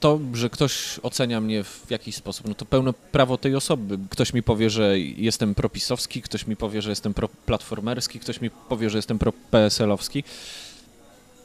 [0.00, 3.98] To, że ktoś ocenia mnie w jakiś sposób, no to pełne prawo tej osoby.
[4.10, 8.90] Ktoś mi powie, że jestem propisowski, ktoś mi powie, że jestem proplatformerski, ktoś mi powie,
[8.90, 10.24] że jestem pro-PSL-owski.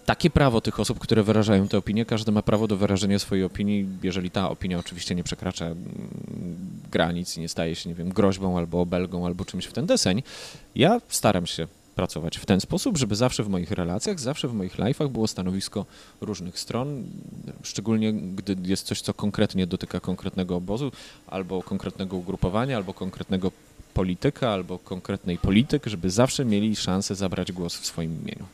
[0.05, 3.87] Takie prawo tych osób, które wyrażają te opinie, każdy ma prawo do wyrażenia swojej opinii,
[4.03, 5.77] jeżeli ta opinia oczywiście nie przekracza mm,
[6.91, 10.23] granic i nie staje się, nie wiem, groźbą albo obelgą albo czymś w ten deseń.
[10.75, 11.67] Ja staram się
[11.97, 15.85] pracować w ten sposób, żeby zawsze w moich relacjach, zawsze w moich live'ach było stanowisko
[16.21, 17.03] różnych stron,
[17.63, 20.91] szczególnie gdy jest coś, co konkretnie dotyka konkretnego obozu,
[21.27, 23.51] albo konkretnego ugrupowania, albo konkretnego
[23.93, 28.45] polityka, albo konkretnej polityk, żeby zawsze mieli szansę zabrać głos w swoim imieniu.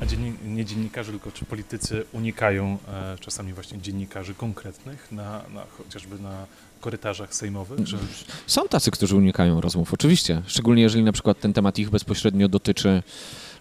[0.00, 5.64] A dzienni- nie dziennikarze, tylko czy politycy unikają e, czasami właśnie dziennikarzy konkretnych, na, na,
[5.78, 6.46] chociażby na
[6.82, 7.86] korytarzach sejmowych?
[7.86, 7.98] Że,
[8.46, 13.02] Są tacy, którzy unikają rozmów, oczywiście, szczególnie jeżeli na przykład ten temat ich bezpośrednio dotyczy,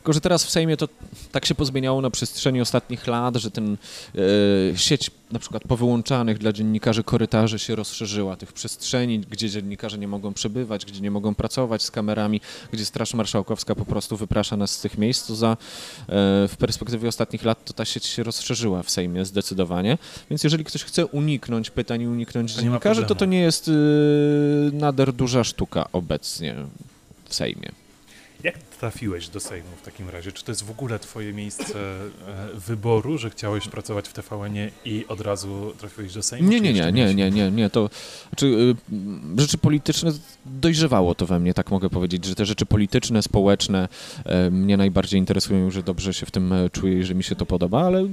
[0.01, 0.87] Tylko, że teraz w Sejmie to
[1.31, 3.77] tak się pozmieniało na przestrzeni ostatnich lat, że ten
[4.73, 10.07] e, sieć na przykład powyłączanych dla dziennikarzy korytarzy się rozszerzyła, tych przestrzeni, gdzie dziennikarze nie
[10.07, 14.71] mogą przebywać, gdzie nie mogą pracować z kamerami, gdzie Straż Marszałkowska po prostu wyprasza nas
[14.71, 15.57] z tych miejsc, to za, e,
[16.47, 19.97] w perspektywie ostatnich lat to ta sieć się rozszerzyła w Sejmie zdecydowanie.
[20.29, 23.71] Więc jeżeli ktoś chce uniknąć pytań i uniknąć To dziennikarzy, to to nie jest y,
[24.73, 26.55] nader duża sztuka obecnie
[27.25, 27.80] w Sejmie.
[28.81, 30.31] Trafiłeś do Sejmu w takim razie?
[30.31, 32.05] Czy to jest w ogóle twoje miejsce e,
[32.53, 36.49] wyboru, że chciałeś pracować w TVN-ie i od razu trafiłeś do Sejmu?
[36.49, 37.89] Nie, nie, nie, nie, nie, nie, nie, to
[38.29, 40.11] znaczy y, rzeczy polityczne
[40.45, 43.87] dojrzewało to we mnie, tak mogę powiedzieć, że te rzeczy polityczne, społeczne
[44.25, 47.45] e, mnie najbardziej interesują, że dobrze się w tym czuję i że mi się to
[47.45, 48.03] podoba, ale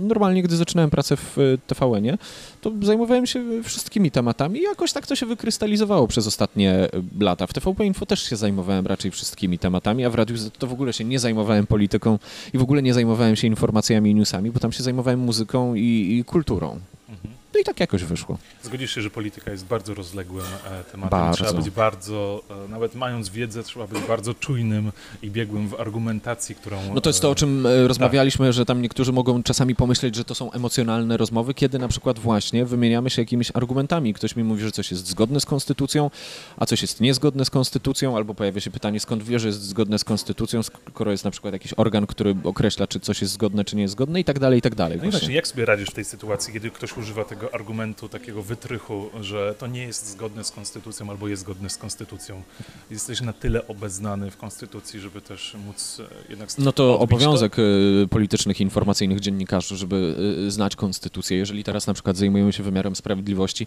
[0.00, 2.18] normalnie, gdy zaczynałem pracę w e, TVN-ie,
[2.60, 6.88] to zajmowałem się wszystkimi tematami i jakoś tak to się wykrystalizowało przez ostatnie e,
[7.20, 7.46] lata.
[7.46, 10.92] W TVP Info też się zajmowałem raczej wszystkimi tematami, a w Radiu to w ogóle
[10.92, 12.18] się nie zajmowałem polityką
[12.52, 16.18] i w ogóle nie zajmowałem się informacjami i newsami, bo tam się zajmowałem muzyką i,
[16.18, 16.80] i kulturą.
[17.08, 17.37] Mhm.
[17.54, 18.38] No i tak jakoś wyszło.
[18.62, 21.18] Zgodzisz się, że polityka jest bardzo rozległym e, tematem.
[21.20, 21.44] Bardzo.
[21.44, 26.54] Trzeba być bardzo, e, nawet mając wiedzę, trzeba być bardzo czujnym i biegłym w argumentacji,
[26.54, 26.94] którą...
[26.94, 30.14] No to jest to, o e, czym e, rozmawialiśmy, że tam niektórzy mogą czasami pomyśleć,
[30.14, 34.14] że to są emocjonalne rozmowy, kiedy na przykład właśnie wymieniamy się jakimiś argumentami.
[34.14, 36.10] Ktoś mi mówi, że coś jest zgodne z konstytucją,
[36.56, 39.98] a coś jest niezgodne z konstytucją, albo pojawia się pytanie, skąd wie, że jest zgodne
[39.98, 43.76] z konstytucją, skoro jest na przykład jakiś organ, który określa, czy coś jest zgodne, czy
[43.76, 44.98] nie jest zgodne i tak dalej, i tak dalej.
[44.98, 45.18] No i właśnie.
[45.20, 49.54] właśnie, jak sobie radzisz w tej sytuacji, kiedy ktoś używa tego argumentu, takiego wytrychu, że
[49.58, 52.42] to nie jest zgodne z konstytucją albo jest zgodne z konstytucją?
[52.90, 58.06] Jesteś na tyle obeznany w konstytucji, żeby też móc e, jednak No to obowiązek y,
[58.10, 61.36] politycznych i informacyjnych dziennikarzy, żeby y, znać konstytucję.
[61.36, 63.66] Jeżeli teraz na przykład zajmujemy się wymiarem sprawiedliwości,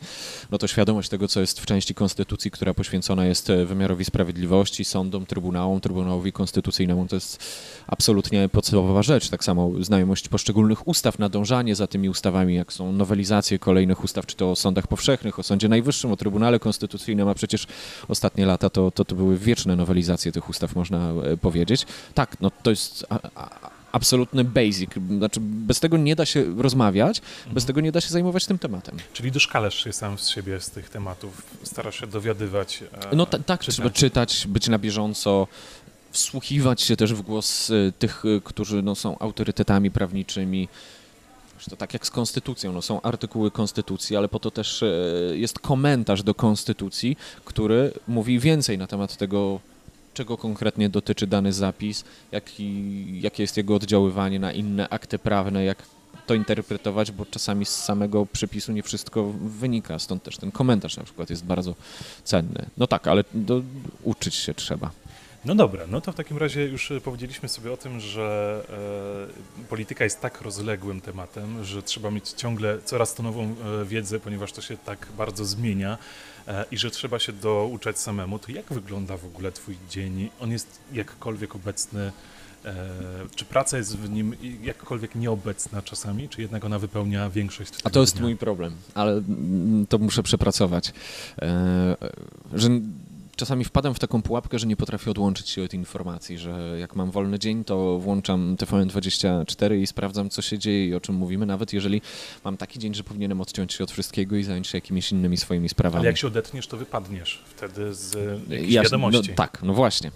[0.51, 4.85] no to świadomość tego, co jest w części konstytucji, która poświęcona jest e, wymiarowi sprawiedliwości,
[4.85, 7.43] sądom, trybunałom, trybunałowi konstytucyjnemu, to jest
[7.87, 9.29] absolutnie podstawowa rzecz.
[9.29, 14.35] Tak samo znajomość poszczególnych ustaw, nadążanie za tymi ustawami, jak są nowelizacje kolejnych ustaw, czy
[14.35, 17.67] to o sądach powszechnych, o Sądzie Najwyższym, o Trybunale Konstytucyjnym, a przecież
[18.07, 21.85] ostatnie lata to, to, to były wieczne nowelizacje tych ustaw, można e, powiedzieć.
[22.13, 24.89] Tak, no to jest a, a, absolutny basic.
[25.17, 27.21] Znaczy, bez tego nie da się rozmawiać,
[27.51, 28.97] bez tego nie da się zajmować tym tematem.
[29.13, 32.83] Czyli doszkalasz się sam z siebie z tych tematów, starasz się dowiadywać.
[33.11, 33.75] e, No ta, tak, czytać.
[33.75, 35.47] trzeba czytać, być na bieżąco,
[36.11, 40.67] wsłuchiwać się też w głos y, tych, którzy no, są autorytetami prawniczymi.
[41.61, 45.59] Zresztą tak jak z konstytucją, no, są artykuły konstytucji, ale po to też y, jest
[45.59, 49.59] komentarz do konstytucji, który mówi więcej na temat tego,
[50.13, 55.83] czego konkretnie dotyczy dany zapis, jaki, jakie jest jego oddziaływanie na inne akty prawne, jak
[56.25, 61.03] to interpretować, bo czasami z samego przepisu nie wszystko wynika, stąd też ten komentarz na
[61.03, 61.75] przykład jest bardzo
[62.23, 62.65] cenny.
[62.77, 63.61] No tak, ale do,
[64.03, 64.91] uczyć się trzeba.
[65.45, 68.61] No dobra, no to w takim razie już e, powiedzieliśmy sobie o tym, że
[69.61, 74.19] e, polityka jest tak rozległym tematem, że trzeba mieć ciągle coraz to nową e, wiedzę,
[74.19, 75.97] ponieważ to się tak bardzo zmienia
[76.47, 78.39] e, i że trzeba się douczać samemu.
[78.39, 80.29] To jak wygląda w ogóle Twój dzień?
[80.39, 82.11] On jest jakkolwiek obecny?
[82.65, 82.85] E,
[83.35, 87.99] czy praca jest w nim jakkolwiek nieobecna czasami, czy jednak ona wypełnia większość A to
[88.01, 88.23] jest dnia?
[88.23, 90.93] mój problem, ale mm, to muszę przepracować.
[91.41, 91.95] E,
[92.53, 92.69] że
[93.41, 97.11] czasami wpadam w taką pułapkę, że nie potrafię odłączyć się od informacji, że jak mam
[97.11, 101.73] wolny dzień, to włączam TVN24 i sprawdzam, co się dzieje i o czym mówimy, nawet
[101.73, 102.01] jeżeli
[102.43, 105.69] mam taki dzień, że powinienem odciąć się od wszystkiego i zająć się jakimiś innymi swoimi
[105.69, 105.99] sprawami.
[105.99, 108.15] Ale jak się odetniesz, to wypadniesz wtedy z
[108.49, 109.29] jakichś Jasne, wiadomości.
[109.29, 110.11] No, tak, no właśnie.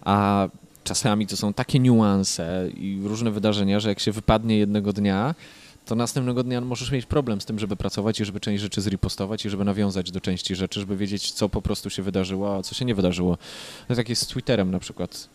[0.00, 0.48] A
[0.84, 5.34] czasami to są takie niuanse i różne wydarzenia, że jak się wypadnie jednego dnia,
[5.88, 9.44] to następnego dnia możesz mieć problem z tym, żeby pracować i żeby część rzeczy zripostować
[9.44, 12.74] i żeby nawiązać do części rzeczy, żeby wiedzieć, co po prostu się wydarzyło, a co
[12.74, 13.38] się nie wydarzyło.
[13.88, 15.28] No tak jest z Twitterem na przykład.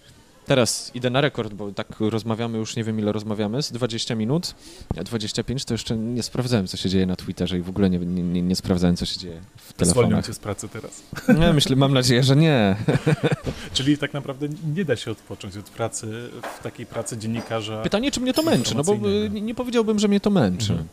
[0.45, 4.55] Teraz idę na rekord, bo tak rozmawiamy już, nie wiem ile rozmawiamy, z 20 minut,
[4.97, 7.99] a 25 to jeszcze nie sprawdzałem, co się dzieje na Twitterze i w ogóle nie,
[7.99, 10.25] nie, nie, sprawdzałem, co się dzieje w Zwolnią telefonach.
[10.25, 11.03] cię z pracy teraz.
[11.39, 12.75] Nie, myślę, mam nadzieję, że nie.
[13.73, 16.29] Czyli tak naprawdę nie da się odpocząć od pracy,
[16.59, 17.81] w takiej pracy dziennikarza.
[17.81, 19.45] Pytanie, czy mnie to męczy, no bo informacyjnego.
[19.45, 20.71] nie, powiedziałbym, że mnie to męczy.
[20.71, 20.89] Mhm.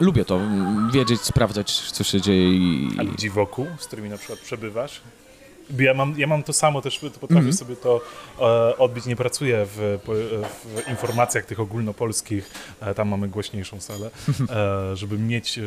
[0.00, 0.40] Lubię to,
[0.92, 2.88] wiedzieć, sprawdzać, co się dzieje i...
[2.98, 5.00] A ludzi wokół, z którymi na przykład przebywasz?
[5.78, 7.52] Ja mam, ja mam to samo też, to potrafię Mhm.
[7.52, 8.00] sobie to
[8.40, 9.06] e, odbić.
[9.06, 12.50] Nie pracuję w, w informacjach tych ogólnopolskich,
[12.80, 14.10] e, tam mamy głośniejszą salę,
[14.92, 15.62] e, żeby mieć, e,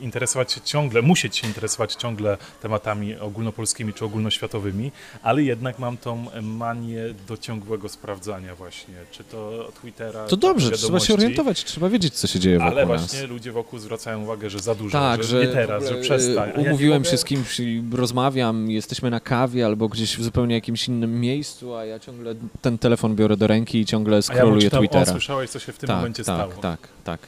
[0.00, 6.24] interesować się ciągle, musieć się interesować ciągle tematami ogólnopolskimi czy ogólnoświatowymi, ale jednak mam tą
[6.42, 12.14] manię do ciągłego sprawdzania właśnie, czy to Twittera, To dobrze, trzeba się orientować, trzeba wiedzieć,
[12.14, 13.00] co się dzieje wokół Ale nas.
[13.00, 16.50] właśnie ludzie wokół zwracają uwagę, że za dużo, Tak, że, że nie teraz, że przestań.
[16.56, 17.60] ja nie Umówiłem mogę- się z kimś
[17.92, 22.34] rozmawiam, jesteśmy jesteśmy na kawie albo gdzieś w zupełnie jakimś innym miejscu, a ja ciągle
[22.62, 25.12] ten telefon biorę do ręki i ciągle A ja scrolluję czytam, o, Twittera.
[25.12, 26.62] słyszałeś, co się w tym tak, momencie tak, stało.
[26.62, 27.20] tak, tak.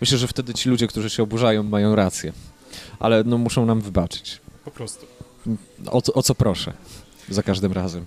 [0.00, 2.32] Myślę, że wtedy ci ludzie, którzy się oburzają, mają rację.
[3.00, 4.40] Ale no, muszą nam wybaczyć.
[4.64, 5.06] Po prostu.
[5.86, 6.72] O, co- o co proszę?
[7.28, 8.04] Za każdym razem.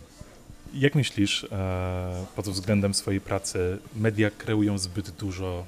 [0.73, 5.65] Jak myślisz, e, pod względem swojej pracy, media kreują zbyt dużo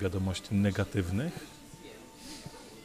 [0.00, 1.32] wiadomości negatywnych?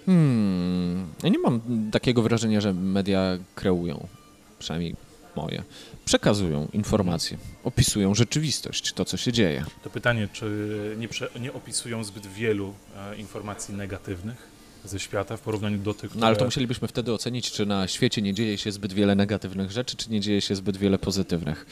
[0.09, 4.07] Hmm, ja nie mam takiego wrażenia, że media kreują,
[4.59, 4.95] przynajmniej
[5.35, 5.63] moje.
[6.05, 9.65] Przekazują informacje, opisują rzeczywistość, to co się dzieje.
[9.83, 10.45] To pytanie, czy
[10.97, 11.07] nie,
[11.41, 16.21] nie opisują zbyt wielu e, informacji negatywnych ze świata w porównaniu do tych, które...
[16.21, 19.71] No ale to musielibyśmy wtedy ocenić, czy na świecie nie dzieje się zbyt wiele negatywnych
[19.71, 21.65] rzeczy, czy nie dzieje się zbyt wiele pozytywnych.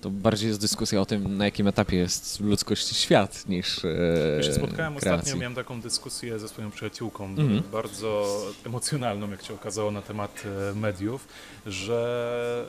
[0.00, 3.88] To bardziej jest dyskusja o tym, na jakim etapie jest ludzkości świat, niż e,
[4.36, 5.18] Ja się spotkałem kreacji.
[5.18, 7.62] ostatnio, miałem taką dyskusję ze swoją przyjaciółką, Mhm.
[7.72, 11.28] bardzo emocjonalną, jak się okazało, na temat e, mediów,
[11.66, 12.66] że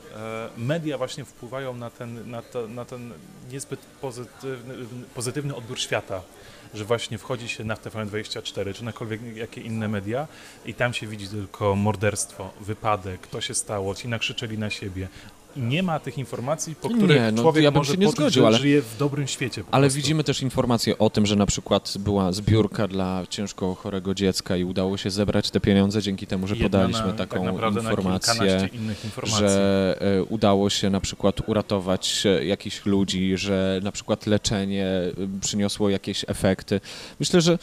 [0.56, 3.12] e, media właśnie wpływają na ten, na to, na ten
[3.52, 4.74] niezbyt pozytywny,
[5.14, 6.22] pozytywny odbiór świata.
[6.74, 10.28] Że właśnie wchodzi się na TVN24 czy nakolwiek jakie inne media
[10.66, 15.08] i tam się widzi tylko morderstwo, wypadek, to się stało, ci nakrzyczeli na siebie.
[15.56, 18.08] I nie ma tych informacji, po Nie, których no, człowiek ja bym może się nie
[18.08, 19.62] zgodził, że ale- żyje w dobrym świecie.
[19.70, 19.96] Ale prostu.
[19.96, 24.64] widzimy też informacje o tym, że na przykład była zbiórka dla ciężko chorego dziecka i
[24.64, 28.68] udało się zebrać te pieniądze dzięki temu, że Jedna podaliśmy na, taką tak informację.
[29.26, 35.12] że e, udało się na przykład uratować e, jakichś ludzi, że na przykład leczenie e,
[35.40, 36.80] przyniosło jakieś efekty.
[37.20, 37.58] Myślę, że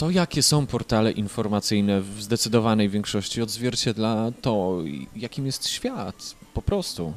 [0.00, 4.78] to, jakie są portale informacyjne w zdecydowanej większości odzwierciedla to,
[5.16, 7.12] jakim jest świat po prostu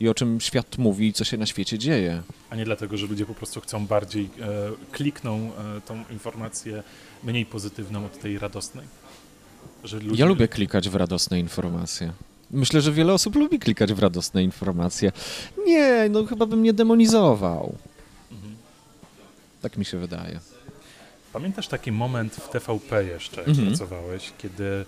[0.00, 2.22] i o czym świat mówi i co się na świecie dzieje.
[2.50, 6.82] A nie dlatego, że ludzie po prostu chcą bardziej, e, klikną e, tą informację
[7.24, 8.86] mniej pozytywną od tej radosnej?
[9.82, 12.12] Ludzie, Ja lubię klikać w radosne informacje.
[12.50, 15.12] Myślę, że wiele osób lubi klikać w radosne informacje.
[15.66, 17.74] Nie, no chyba bym nie demonizował.
[18.32, 18.56] Mhm.
[19.62, 20.40] Tak mi się wydaje.
[21.32, 23.68] Pamiętasz taki moment w TVP jeszcze, jak Mhm.
[23.68, 24.84] pracowałeś, kiedy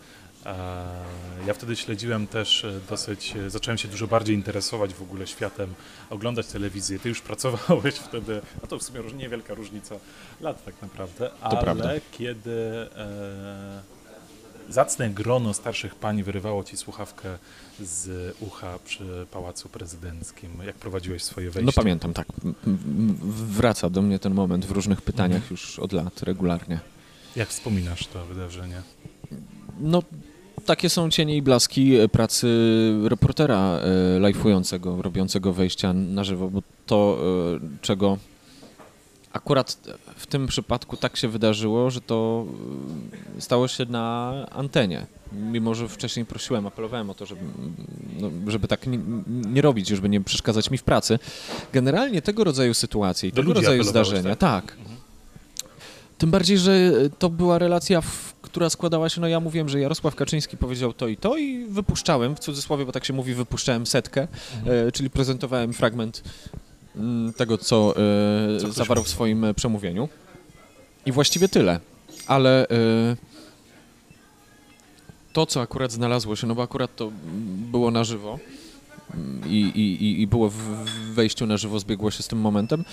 [1.46, 5.74] ja wtedy śledziłem też e, dosyć, e, zacząłem się dużo bardziej interesować w ogóle światem,
[6.10, 6.98] oglądać telewizję.
[6.98, 9.94] Ty już pracowałeś wtedy, no to w sumie niewielka różnica
[10.40, 11.90] lat tak naprawdę, ale prawda.
[12.12, 13.97] kiedy e,
[14.68, 17.38] zacne grono starszych pań wyrywało ci słuchawkę
[17.80, 21.66] z ucha przy Pałacu Prezydenckim, jak prowadziłeś swoje wejście.
[21.66, 22.26] No pamiętam, tak.
[23.56, 25.50] Wraca do mnie ten moment w różnych pytaniach Mhm.
[25.50, 26.80] już od lat, regularnie.
[27.36, 28.82] Jak wspominasz to wydarzenie?
[29.80, 30.02] No,
[30.66, 32.48] takie są cienie i blaski e, pracy
[33.04, 37.18] reportera e, lajfującego, robiącego wejścia na żywo, bo to,
[37.56, 38.18] e, czego
[39.32, 39.76] akurat
[40.18, 42.46] w tym przypadku tak się wydarzyło, że to
[43.36, 45.06] e, stało się na antenie.
[45.32, 47.40] Mimo, że wcześniej prosiłem, apelowałem o to, żeby,
[48.20, 51.18] no, żeby tak nie, nie robić, żeby nie przeszkadzać mi w pracy.
[51.72, 54.64] Generalnie tego rodzaju sytuacje i tego rodzaju zdarzenia, tak?
[54.66, 54.96] tak, Mhm.
[56.18, 58.02] tym bardziej, że to była relacja,
[58.42, 62.36] która składała się, no ja mówiłem, że Jarosław Kaczyński powiedział to i to i wypuszczałem,
[62.36, 64.28] w cudzysłowie, bo tak się mówi, wypuszczałem setkę,
[64.58, 64.88] Mhm.
[64.88, 66.22] e, czyli prezentowałem fragment
[67.36, 67.94] tego, co,
[68.56, 70.08] e, Co zawarł w swoim e, przemówieniu.
[71.06, 71.80] I właściwie tyle.
[72.26, 73.16] Ale e,
[75.32, 78.38] to, co akurat znalazło się, no bo akurat to mm, było na żywo
[79.14, 80.56] mm, i, i, i- było w
[81.14, 82.84] wejściu na żywo, zbiegło się z tym momentem,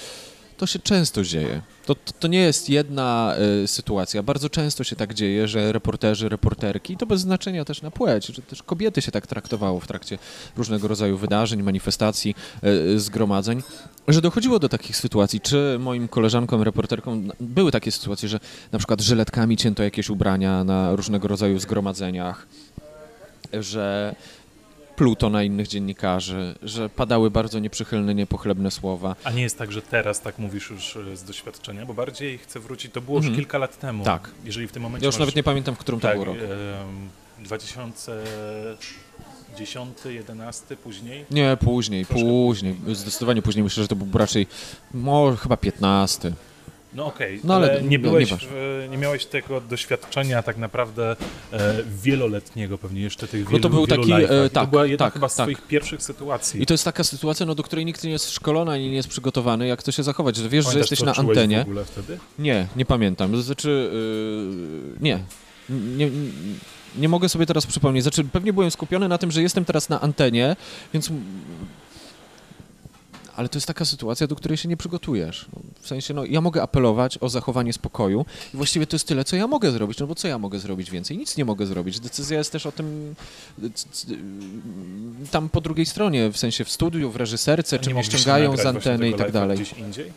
[0.57, 1.61] to się często dzieje.
[1.85, 4.23] To, to, to nie jest jedna e, sytuacja.
[4.23, 8.41] Bardzo często się tak dzieje, że reporterzy, reporterki, to bez znaczenia też na płeć, że
[8.41, 10.17] też kobiety się tak traktowało w trakcie
[10.57, 13.63] różnego rodzaju wydarzeń, manifestacji, e, zgromadzeń,
[14.07, 15.41] że dochodziło do takich sytuacji.
[15.41, 18.39] Czy moim koleżankom, reporterkom były takie sytuacje, że
[18.71, 22.47] na przykład żyletkami cięto jakieś ubrania na różnego rodzaju zgromadzeniach,
[23.53, 24.15] że
[24.95, 29.15] pluto na innych dziennikarzy, że padały bardzo nieprzychylne, niepochlebne słowa.
[29.23, 32.59] A nie jest tak, że teraz tak mówisz już e, z doświadczenia, bo bardziej chcę
[32.59, 33.41] wrócić, to było już Mhm.
[33.41, 34.03] kilka lat temu.
[34.03, 34.31] Tak.
[34.45, 36.25] Jeżeli w tym momencie Ja już masz, nawet nie pamiętam, w którym to tak, był
[36.25, 36.37] rok.
[36.37, 41.25] em, 2010, 11 później.
[41.31, 43.63] Nie, później, Troszkę później, zdecydowanie później.
[43.63, 44.47] Myślę, że to był raczej,
[44.93, 46.33] może chyba 15.
[46.95, 48.49] No okej, No, ale, ale nie no, byłeś, nieważne.
[48.51, 51.15] w, nie miałeś tego doświadczenia tak naprawdę
[51.53, 54.27] e, wieloletniego, pewnie jeszcze tych No wielu, to był taki, e, life'ach.
[54.27, 55.45] to tak, była jedna tak, chyba z tak.
[55.45, 56.63] twoich pierwszych sytuacji.
[56.63, 59.09] I to jest taka sytuacja, no, do której nikt nie jest szkolony ani nie jest
[59.09, 61.59] przygotowany, jak to się zachować, że wiesz, że jesteś na antenie.
[61.59, 62.17] w ogóle wtedy?
[62.39, 63.31] Nie, nie pamiętam.
[63.31, 65.19] To Znaczy, yy, nie.
[65.69, 66.09] nie.
[66.97, 68.03] Nie mogę sobie teraz przypomnieć.
[68.03, 70.55] Znaczy, pewnie byłem skupiony na tym, że jestem teraz na antenie,
[70.93, 71.11] więc.
[73.35, 75.45] Ale to jest taka sytuacja, do której się nie przygotujesz.
[75.53, 79.23] No, w sensie, no, ja mogę apelować o zachowanie spokoju i właściwie to jest tyle,
[79.23, 81.17] co ja mogę zrobić, no bo co ja mogę zrobić więcej?
[81.17, 81.99] Nic nie mogę zrobić.
[81.99, 83.15] Decyzja jest też o tym
[83.73, 84.07] c-
[85.31, 88.65] tam po drugiej stronie, w sensie w studiu, w reżyserce, czy Nie mnie ściągają z
[88.65, 89.57] anteny i tak dalej.
[89.57, 90.11] Gdzieś indziej?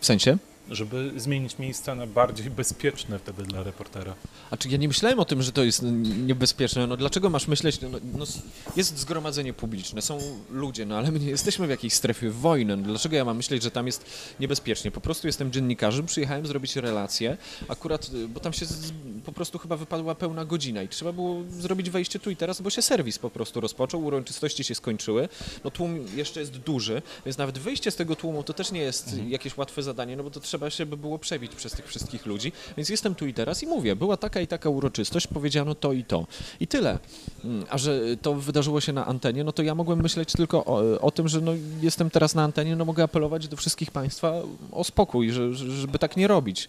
[0.00, 0.38] W sensie?
[0.70, 4.14] Żeby zmienić miejsca na bardziej bezpieczne wtedy dla reportera.
[4.50, 5.82] A czy ja nie myślałem o tym, że to jest
[6.26, 6.86] niebezpieczne?
[6.86, 7.80] No dlaczego masz myśleć?
[7.80, 8.42] No, no, s-
[8.76, 10.18] jest zgromadzenie publiczne, są
[10.50, 12.76] ludzie, no ale my nie jesteśmy w jakiejś strefie wojny.
[12.76, 14.04] No, dlaczego ja mam myśleć, że tam jest
[14.40, 14.90] niebezpiecznie?
[14.90, 17.36] Po prostu jestem dziennikarzem, przyjechałem zrobić relację,
[17.68, 18.92] akurat, y, bo tam się z,
[19.24, 22.70] po prostu chyba wypadła pełna godzina i trzeba było zrobić wejście tu i teraz, bo
[22.70, 25.28] się serwis po prostu rozpoczął, uroczystości się skończyły,
[25.64, 29.16] no tłum jeszcze jest duży, więc nawet wyjście z tego tłumu to też nie jest
[29.28, 32.52] jakieś łatwe zadanie, no bo to trzeba się by było przebić przez tych wszystkich ludzi,
[32.76, 36.04] więc jestem tu i teraz i mówię, była taka i taka uroczystość, powiedziano to i
[36.04, 36.26] to
[36.60, 36.98] i tyle.
[37.44, 41.00] Mm, A że to wydarzyło się na antenie, no to ja mogłem myśleć tylko o,
[41.00, 41.52] o tym, że no
[41.82, 44.32] jestem teraz na antenie, no mogę apelować do wszystkich Państwa
[44.72, 46.68] o spokój, że- żeby tak nie robić.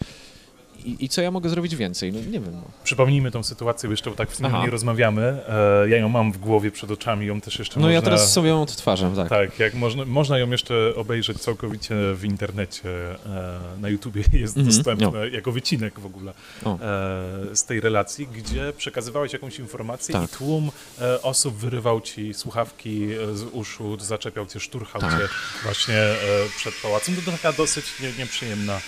[0.85, 2.13] I, I co ja mogę zrobić więcej?
[2.13, 2.51] No nie wiem.
[2.51, 2.61] No.
[2.83, 4.63] Przypomnijmy tą sytuację, bo jeszcze tak w sumie Aha.
[4.65, 5.21] nie rozmawiamy.
[5.47, 7.93] E, ja ją mam w głowie przed oczami, ją też jeszcze No można...
[7.93, 9.29] ja teraz sobie ją odtwarzam, tak.
[9.29, 12.89] Tak, jak można, można ją jeszcze obejrzeć całkowicie w internecie.
[13.25, 16.31] E, na YouTubie jest Mhm, dostępne jako wycinek w ogóle
[16.65, 16.75] e,
[17.55, 20.23] z tej relacji, gdzie przekazywałeś jakąś informację Tak.
[20.23, 20.71] i tłum
[21.01, 25.11] e, osób wyrywał ci słuchawki e, z uszu, zaczepiał cię, szturchał Tak.
[25.19, 25.27] cię
[25.63, 26.15] właśnie e,
[26.57, 27.15] przed pałacem.
[27.25, 28.79] To taka dosyć nie, nieprzyjemna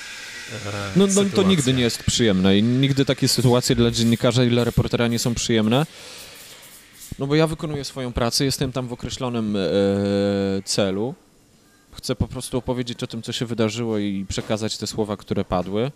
[0.96, 4.64] No, no to nigdy nie jest przyjemne i nigdy takie sytuacje dla dziennikarza i dla
[4.64, 5.86] reportera nie są przyjemne.
[7.20, 9.60] No bo ja wykonuję swoją pracę, jestem tam w określonym e,
[10.66, 11.16] celu.
[11.92, 15.92] Chcę po prostu opowiedzieć o tym, co się wydarzyło i przekazać te słowa, które padły.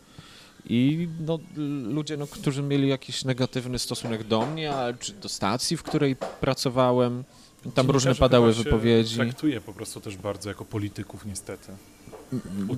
[0.70, 1.40] I no,
[1.90, 6.16] ludzie, no, którzy mieli jakiś negatywny stosunek do mnie, a, czy do stacji, w której
[6.16, 7.24] pracowałem,
[7.74, 9.16] tam różne padały wypowiedzi.
[9.16, 11.72] traktuje po prostu też bardzo jako polityków niestety.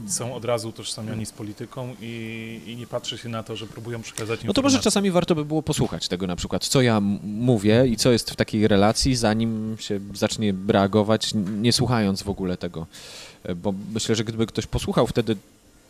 [0.08, 4.02] Są od razu utożsamiani z polityką i, i nie patrzy się na to, że próbują
[4.02, 7.88] przekazać No to może czasami warto by było posłuchać tego na przykład, co ja mówię
[7.88, 12.88] i co jest w takiej relacji, zanim się zacznie reagować, nie słuchając w ogóle tego.
[13.44, 15.36] E, Bo myślę, że gdyby ktoś posłuchał wtedy,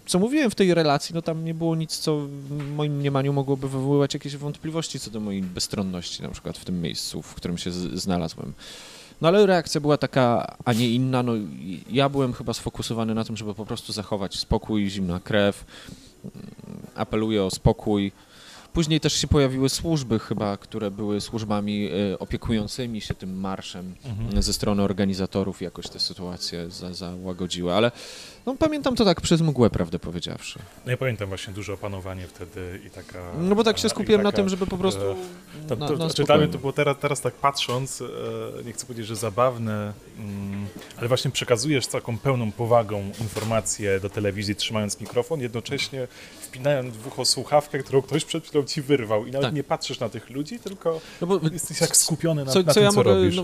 [0.05, 3.69] co mówiłem w tej relacji, no tam nie było nic, co w moim mniemaniu mogłoby
[3.69, 7.71] wywoływać jakieś wątpliwości co do mojej bezstronności na przykład w tym miejscu, w którym się
[7.71, 8.53] znalazłem.
[9.21, 11.23] No ale reakcja była taka, a nie inna.
[11.23, 11.33] No,
[11.91, 15.65] ja byłem chyba sfokusowany na tym, żeby po prostu zachować spokój, zimna krew.
[16.25, 16.47] Mm,
[16.95, 18.11] Apeluję o spokój.
[18.73, 24.41] Później też się pojawiły służby chyba, które były służbami e, opiekującymi się tym marszem Mhm.
[24.43, 27.91] ze strony organizatorów jakoś tę sytuację za, załagodziły, ale
[28.47, 30.59] no, pamiętam to tak przez mgłę, prawdę powiedziawszy.
[30.85, 33.19] No ja pamiętam właśnie duże opanowanie wtedy i taka...
[33.39, 35.01] No bo tak się skupiłem na taka- tym, żeby po prostu
[35.67, 38.63] To, na, to, na to, czy dla mnie to było teraz, teraz tak patrząc, e,
[38.63, 40.67] nie chcę powiedzieć, że zabawne, mm,
[40.97, 46.07] ale właśnie przekazujesz taką pełną powagą informacje do telewizji, trzymając mikrofon, jednocześnie
[46.41, 49.53] wpinając w ucho słuchawkę, którą ktoś przed chwilą ci wyrwał i nawet Tak.
[49.55, 52.73] nie patrzysz na tych ludzi, tylko No bo jesteś jak skupiony na, co, na co
[52.73, 53.35] tym, ja co mogę, robisz.
[53.35, 53.43] no,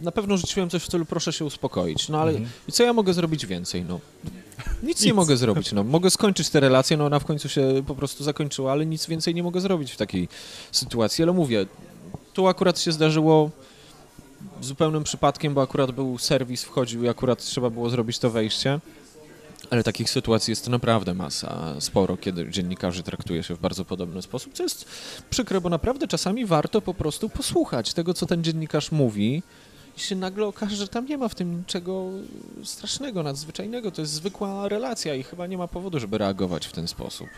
[0.00, 2.50] na pewno rzuciłem coś w stylu proszę się uspokoić, no ale Mhm.
[2.68, 4.00] i co ja mogę zrobić więcej, no?
[4.82, 5.16] Nic, nie Nic.
[5.16, 5.84] mogę zrobić, no.
[5.84, 9.34] Mogę skończyć tę relację, no ona w końcu się po prostu zakończyła, ale nic więcej
[9.34, 10.28] nie mogę zrobić w takiej
[10.72, 11.66] sytuacji, ale mówię,
[12.32, 13.50] tu akurat się zdarzyło
[14.60, 18.80] zupełnym przypadkiem, bo akurat był serwis, wchodził i akurat trzeba było zrobić to wejście.
[19.70, 24.52] Ale takich sytuacji jest naprawdę masa, sporo, kiedy dziennikarzy traktuje się w bardzo podobny sposób,
[24.54, 24.84] co jest
[25.30, 29.42] przykre, bo naprawdę czasami warto po prostu posłuchać tego, co ten dziennikarz mówi
[29.96, 32.10] i się nagle okaże, że tam nie ma w tym niczego
[32.64, 33.90] strasznego, nadzwyczajnego.
[33.90, 37.28] To jest zwykła relacja i chyba nie ma powodu, żeby reagować w ten sposób.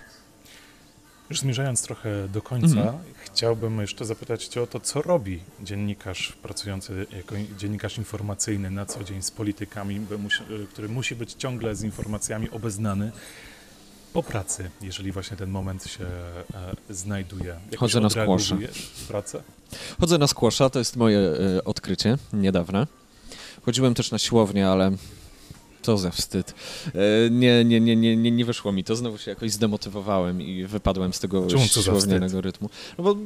[1.30, 2.98] Już zmierzając trochę do końca, Mhm.
[3.24, 9.04] chciałbym jeszcze zapytać Cię o to, co robi dziennikarz pracujący jako dziennikarz informacyjny na co
[9.04, 10.00] dzień z politykami,
[10.72, 13.12] który musi być ciągle z informacjami obeznany
[14.16, 17.56] po pracy, jeżeli właśnie ten moment się e, znajduje.
[17.64, 18.08] Jakoś Chodzę na
[18.72, 19.42] w pracę?
[20.00, 22.86] Chodzę na skłosza, to jest moje e, odkrycie niedawne.
[23.62, 24.92] Chodziłem też na siłownię, ale
[25.82, 26.54] to za wstyd.
[26.86, 30.64] E, nie, nie, nie, nie, nie, nie wyszło mi to, znowu się jakoś zdemotywowałem i
[30.64, 32.70] wypadłem z tego siłownianego rytmu.
[32.98, 33.16] No bo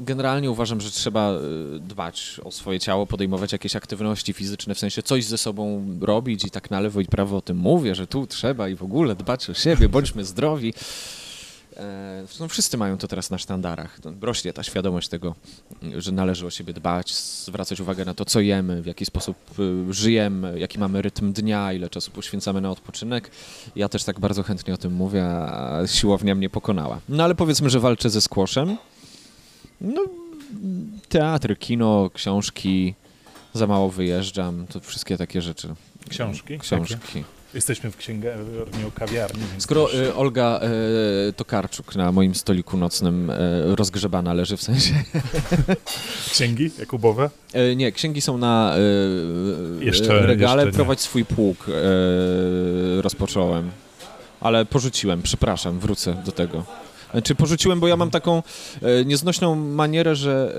[0.00, 1.38] generalnie uważam, że trzeba e,
[1.78, 6.50] dbać o swoje ciało, podejmować jakieś aktywności fizyczne, w sensie coś ze sobą robić i
[6.50, 9.50] tak na lewo i prawo o tym mówię, że tu trzeba i w ogóle dbać
[9.50, 10.74] o siebie, bądźmy zdrowi.
[11.76, 14.00] E, Zresztą wszyscy mają to teraz na sztandarach.
[14.00, 15.34] To Rośnie ta świadomość tego,
[15.98, 19.94] że należy o siebie dbać, zwracać uwagę na to, co jemy, w jaki sposób y,
[19.94, 23.30] żyjemy, jaki mamy rytm dnia, ile czasu poświęcamy na odpoczynek.
[23.76, 27.00] Ja też tak bardzo chętnie o tym mówię, a siłownia mnie pokonała.
[27.08, 28.76] No ale powiedzmy, że walczę ze skłoszem.
[29.80, 30.04] No,
[31.08, 32.94] teatr, kino, książki,
[33.54, 35.68] za mało wyjeżdżam, to wszystkie takie rzeczy.
[36.08, 36.58] Książki?
[36.58, 37.24] Książki.
[37.54, 38.44] Jesteśmy w księgarni,
[38.94, 39.42] kawiarni.
[39.50, 40.60] Więc Skoro y, Olga
[41.28, 43.36] y, Tokarczuk na moim stoliku nocnym y,
[43.76, 44.94] rozgrzebana leży w sensie.
[46.32, 47.30] Księgi jakubowe?
[47.72, 48.74] Y, nie, księgi są na
[49.80, 50.62] y, Jeszcze- regale.
[50.64, 50.76] jeszcze.
[50.76, 51.72] Prowadź swój pług y,
[53.02, 53.70] rozpocząłem.
[54.40, 56.64] Ale porzuciłem, przepraszam, wrócę do tego.
[57.12, 58.42] Znaczy porzuciłem, bo ja mam taką
[58.82, 60.58] y, nieznośną manierę, że,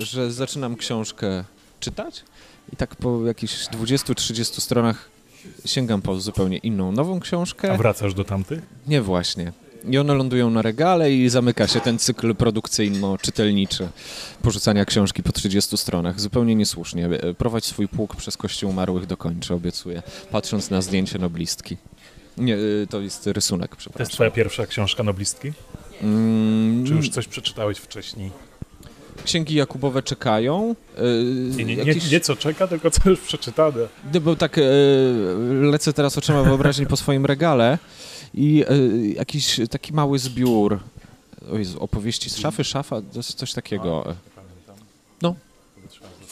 [0.00, 1.44] y, że zaczynam książkę
[1.80, 2.24] czytać
[2.72, 5.10] i tak po jakichś 20-30 stronach
[5.66, 7.72] sięgam po zupełnie inną, nową książkę.
[7.72, 8.62] A wracasz do tamtych?
[8.86, 9.52] Nie właśnie.
[9.90, 13.88] I one lądują na regale i zamyka się ten cykl produkcyjno-czytelniczy
[14.42, 16.20] porzucania książki po 30 stronach.
[16.20, 17.06] Zupełnie niesłusznie.
[17.06, 20.02] E, Prowadź swój pług przez kościół umarłych dokończę, obiecuję.
[20.30, 21.76] Patrząc na zdjęcie noblistki.
[22.38, 22.58] Nie, e,
[22.90, 24.12] to jest rysunek, To jest przepraszam.
[24.12, 25.52] twoja pierwsza książka noblistki?
[26.02, 28.30] Mm, Czy już coś przeczytałeś wcześniej?
[29.24, 30.74] Księgi Jakubowe czekają.
[30.96, 31.02] e,
[31.56, 33.86] Nie, nie, nie, jakieś- nie co czeka, tylko co już przeczytane.
[34.14, 34.62] No, bo tak e,
[35.62, 37.78] lecę teraz oczyma wyobraźni po swoim regale
[38.34, 38.76] i e,
[39.16, 40.78] jakiś taki mały zbiór
[41.52, 44.04] Jezu, opowieści z szafy, szafa, to jest coś takiego.
[44.06, 44.14] No.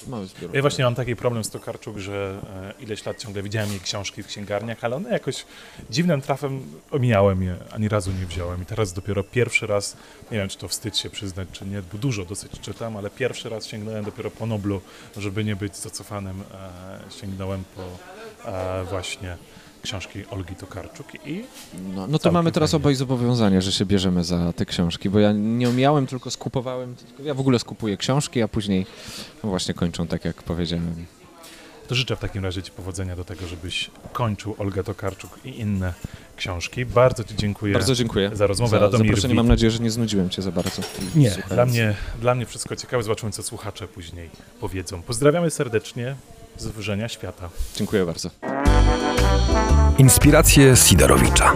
[0.06, 0.50] Mały zbiór.
[0.54, 2.40] Ja właśnie mam taki problem z Tokarczuk, że
[2.78, 5.44] e, ileś lat ciągle widziałem jej książki w księgarniach, ale one jakoś
[5.90, 8.62] dziwnym trafem omijałem je, ani razu nie wziąłem.
[8.62, 9.96] I teraz dopiero pierwszy raz,
[10.30, 13.48] nie wiem czy to wstyd się przyznać, czy nie, bo dużo dosyć czytam, ale pierwszy
[13.48, 14.80] raz sięgnąłem dopiero po Noblu,
[15.16, 17.82] żeby nie być zacofanym, e, sięgnąłem po
[18.50, 19.36] e, właśnie
[19.86, 21.44] książki Olgi Tokarczuk i
[21.94, 22.82] No, no to mamy teraz fajnie.
[22.82, 26.94] obaj zobowiązania, że się bierzemy za te książki, bo ja nie umiałem, tylko skupowałem.
[27.24, 28.86] Ja w ogóle skupuję książki, a później
[29.44, 31.06] no właśnie kończą tak, jak powiedziałem.
[31.88, 35.94] To życzę w takim razie Ci powodzenia do tego, żebyś kończył Olgę Tokarczuk i inne
[36.36, 36.86] książki.
[36.86, 38.70] Bardzo Ci dziękuję Bardzo dziękuję za rozmowę.
[38.70, 39.34] za Radomir zaproszenie.
[39.34, 40.82] Mam nadzieję, że nie znudziłem Cię za bardzo.
[41.16, 41.54] Nie, słuchając.
[41.54, 43.02] dla mnie, dla mnie wszystko ciekawe.
[43.02, 44.30] Zobaczymy, co słuchacze później
[44.60, 45.02] powiedzą.
[45.02, 46.14] Pozdrawiamy serdecznie
[46.58, 47.48] z Wyżenia Świata.
[47.76, 48.30] Dziękuję bardzo.
[49.98, 51.52] Inspiracje Sidorowicza.